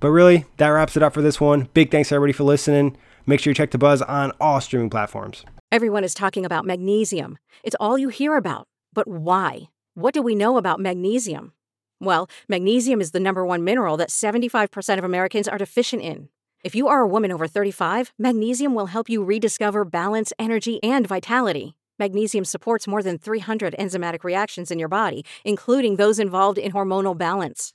But 0.00 0.10
really, 0.10 0.46
that 0.56 0.68
wraps 0.68 0.96
it 0.96 1.02
up 1.02 1.12
for 1.12 1.22
this 1.22 1.40
one. 1.40 1.68
Big 1.74 1.90
thanks 1.90 2.10
everybody 2.10 2.32
for 2.32 2.44
listening. 2.44 2.96
Make 3.26 3.40
sure 3.40 3.50
you 3.50 3.54
check 3.54 3.70
the 3.70 3.78
buzz 3.78 4.02
on 4.02 4.32
all 4.40 4.60
streaming 4.60 4.90
platforms. 4.90 5.44
Everyone 5.70 6.02
is 6.02 6.14
talking 6.14 6.44
about 6.44 6.64
magnesium. 6.64 7.38
It's 7.62 7.76
all 7.78 7.98
you 7.98 8.08
hear 8.08 8.36
about. 8.36 8.66
But 8.92 9.06
why? 9.06 9.68
What 9.94 10.14
do 10.14 10.22
we 10.22 10.34
know 10.34 10.56
about 10.56 10.80
magnesium? 10.80 11.52
Well, 12.00 12.28
magnesium 12.48 13.00
is 13.00 13.10
the 13.10 13.20
number 13.20 13.44
one 13.44 13.62
mineral 13.62 13.98
that 13.98 14.08
75% 14.08 14.98
of 14.98 15.04
Americans 15.04 15.46
are 15.46 15.58
deficient 15.58 16.02
in. 16.02 16.28
If 16.64 16.74
you 16.74 16.88
are 16.88 17.00
a 17.00 17.06
woman 17.06 17.30
over 17.30 17.46
35, 17.46 18.12
magnesium 18.18 18.74
will 18.74 18.86
help 18.86 19.08
you 19.08 19.22
rediscover 19.22 19.84
balance, 19.84 20.32
energy, 20.38 20.82
and 20.82 21.06
vitality. 21.06 21.76
Magnesium 21.98 22.46
supports 22.46 22.88
more 22.88 23.02
than 23.02 23.18
300 23.18 23.74
enzymatic 23.78 24.24
reactions 24.24 24.70
in 24.70 24.78
your 24.78 24.88
body, 24.88 25.24
including 25.44 25.96
those 25.96 26.18
involved 26.18 26.56
in 26.56 26.72
hormonal 26.72 27.16
balance. 27.16 27.74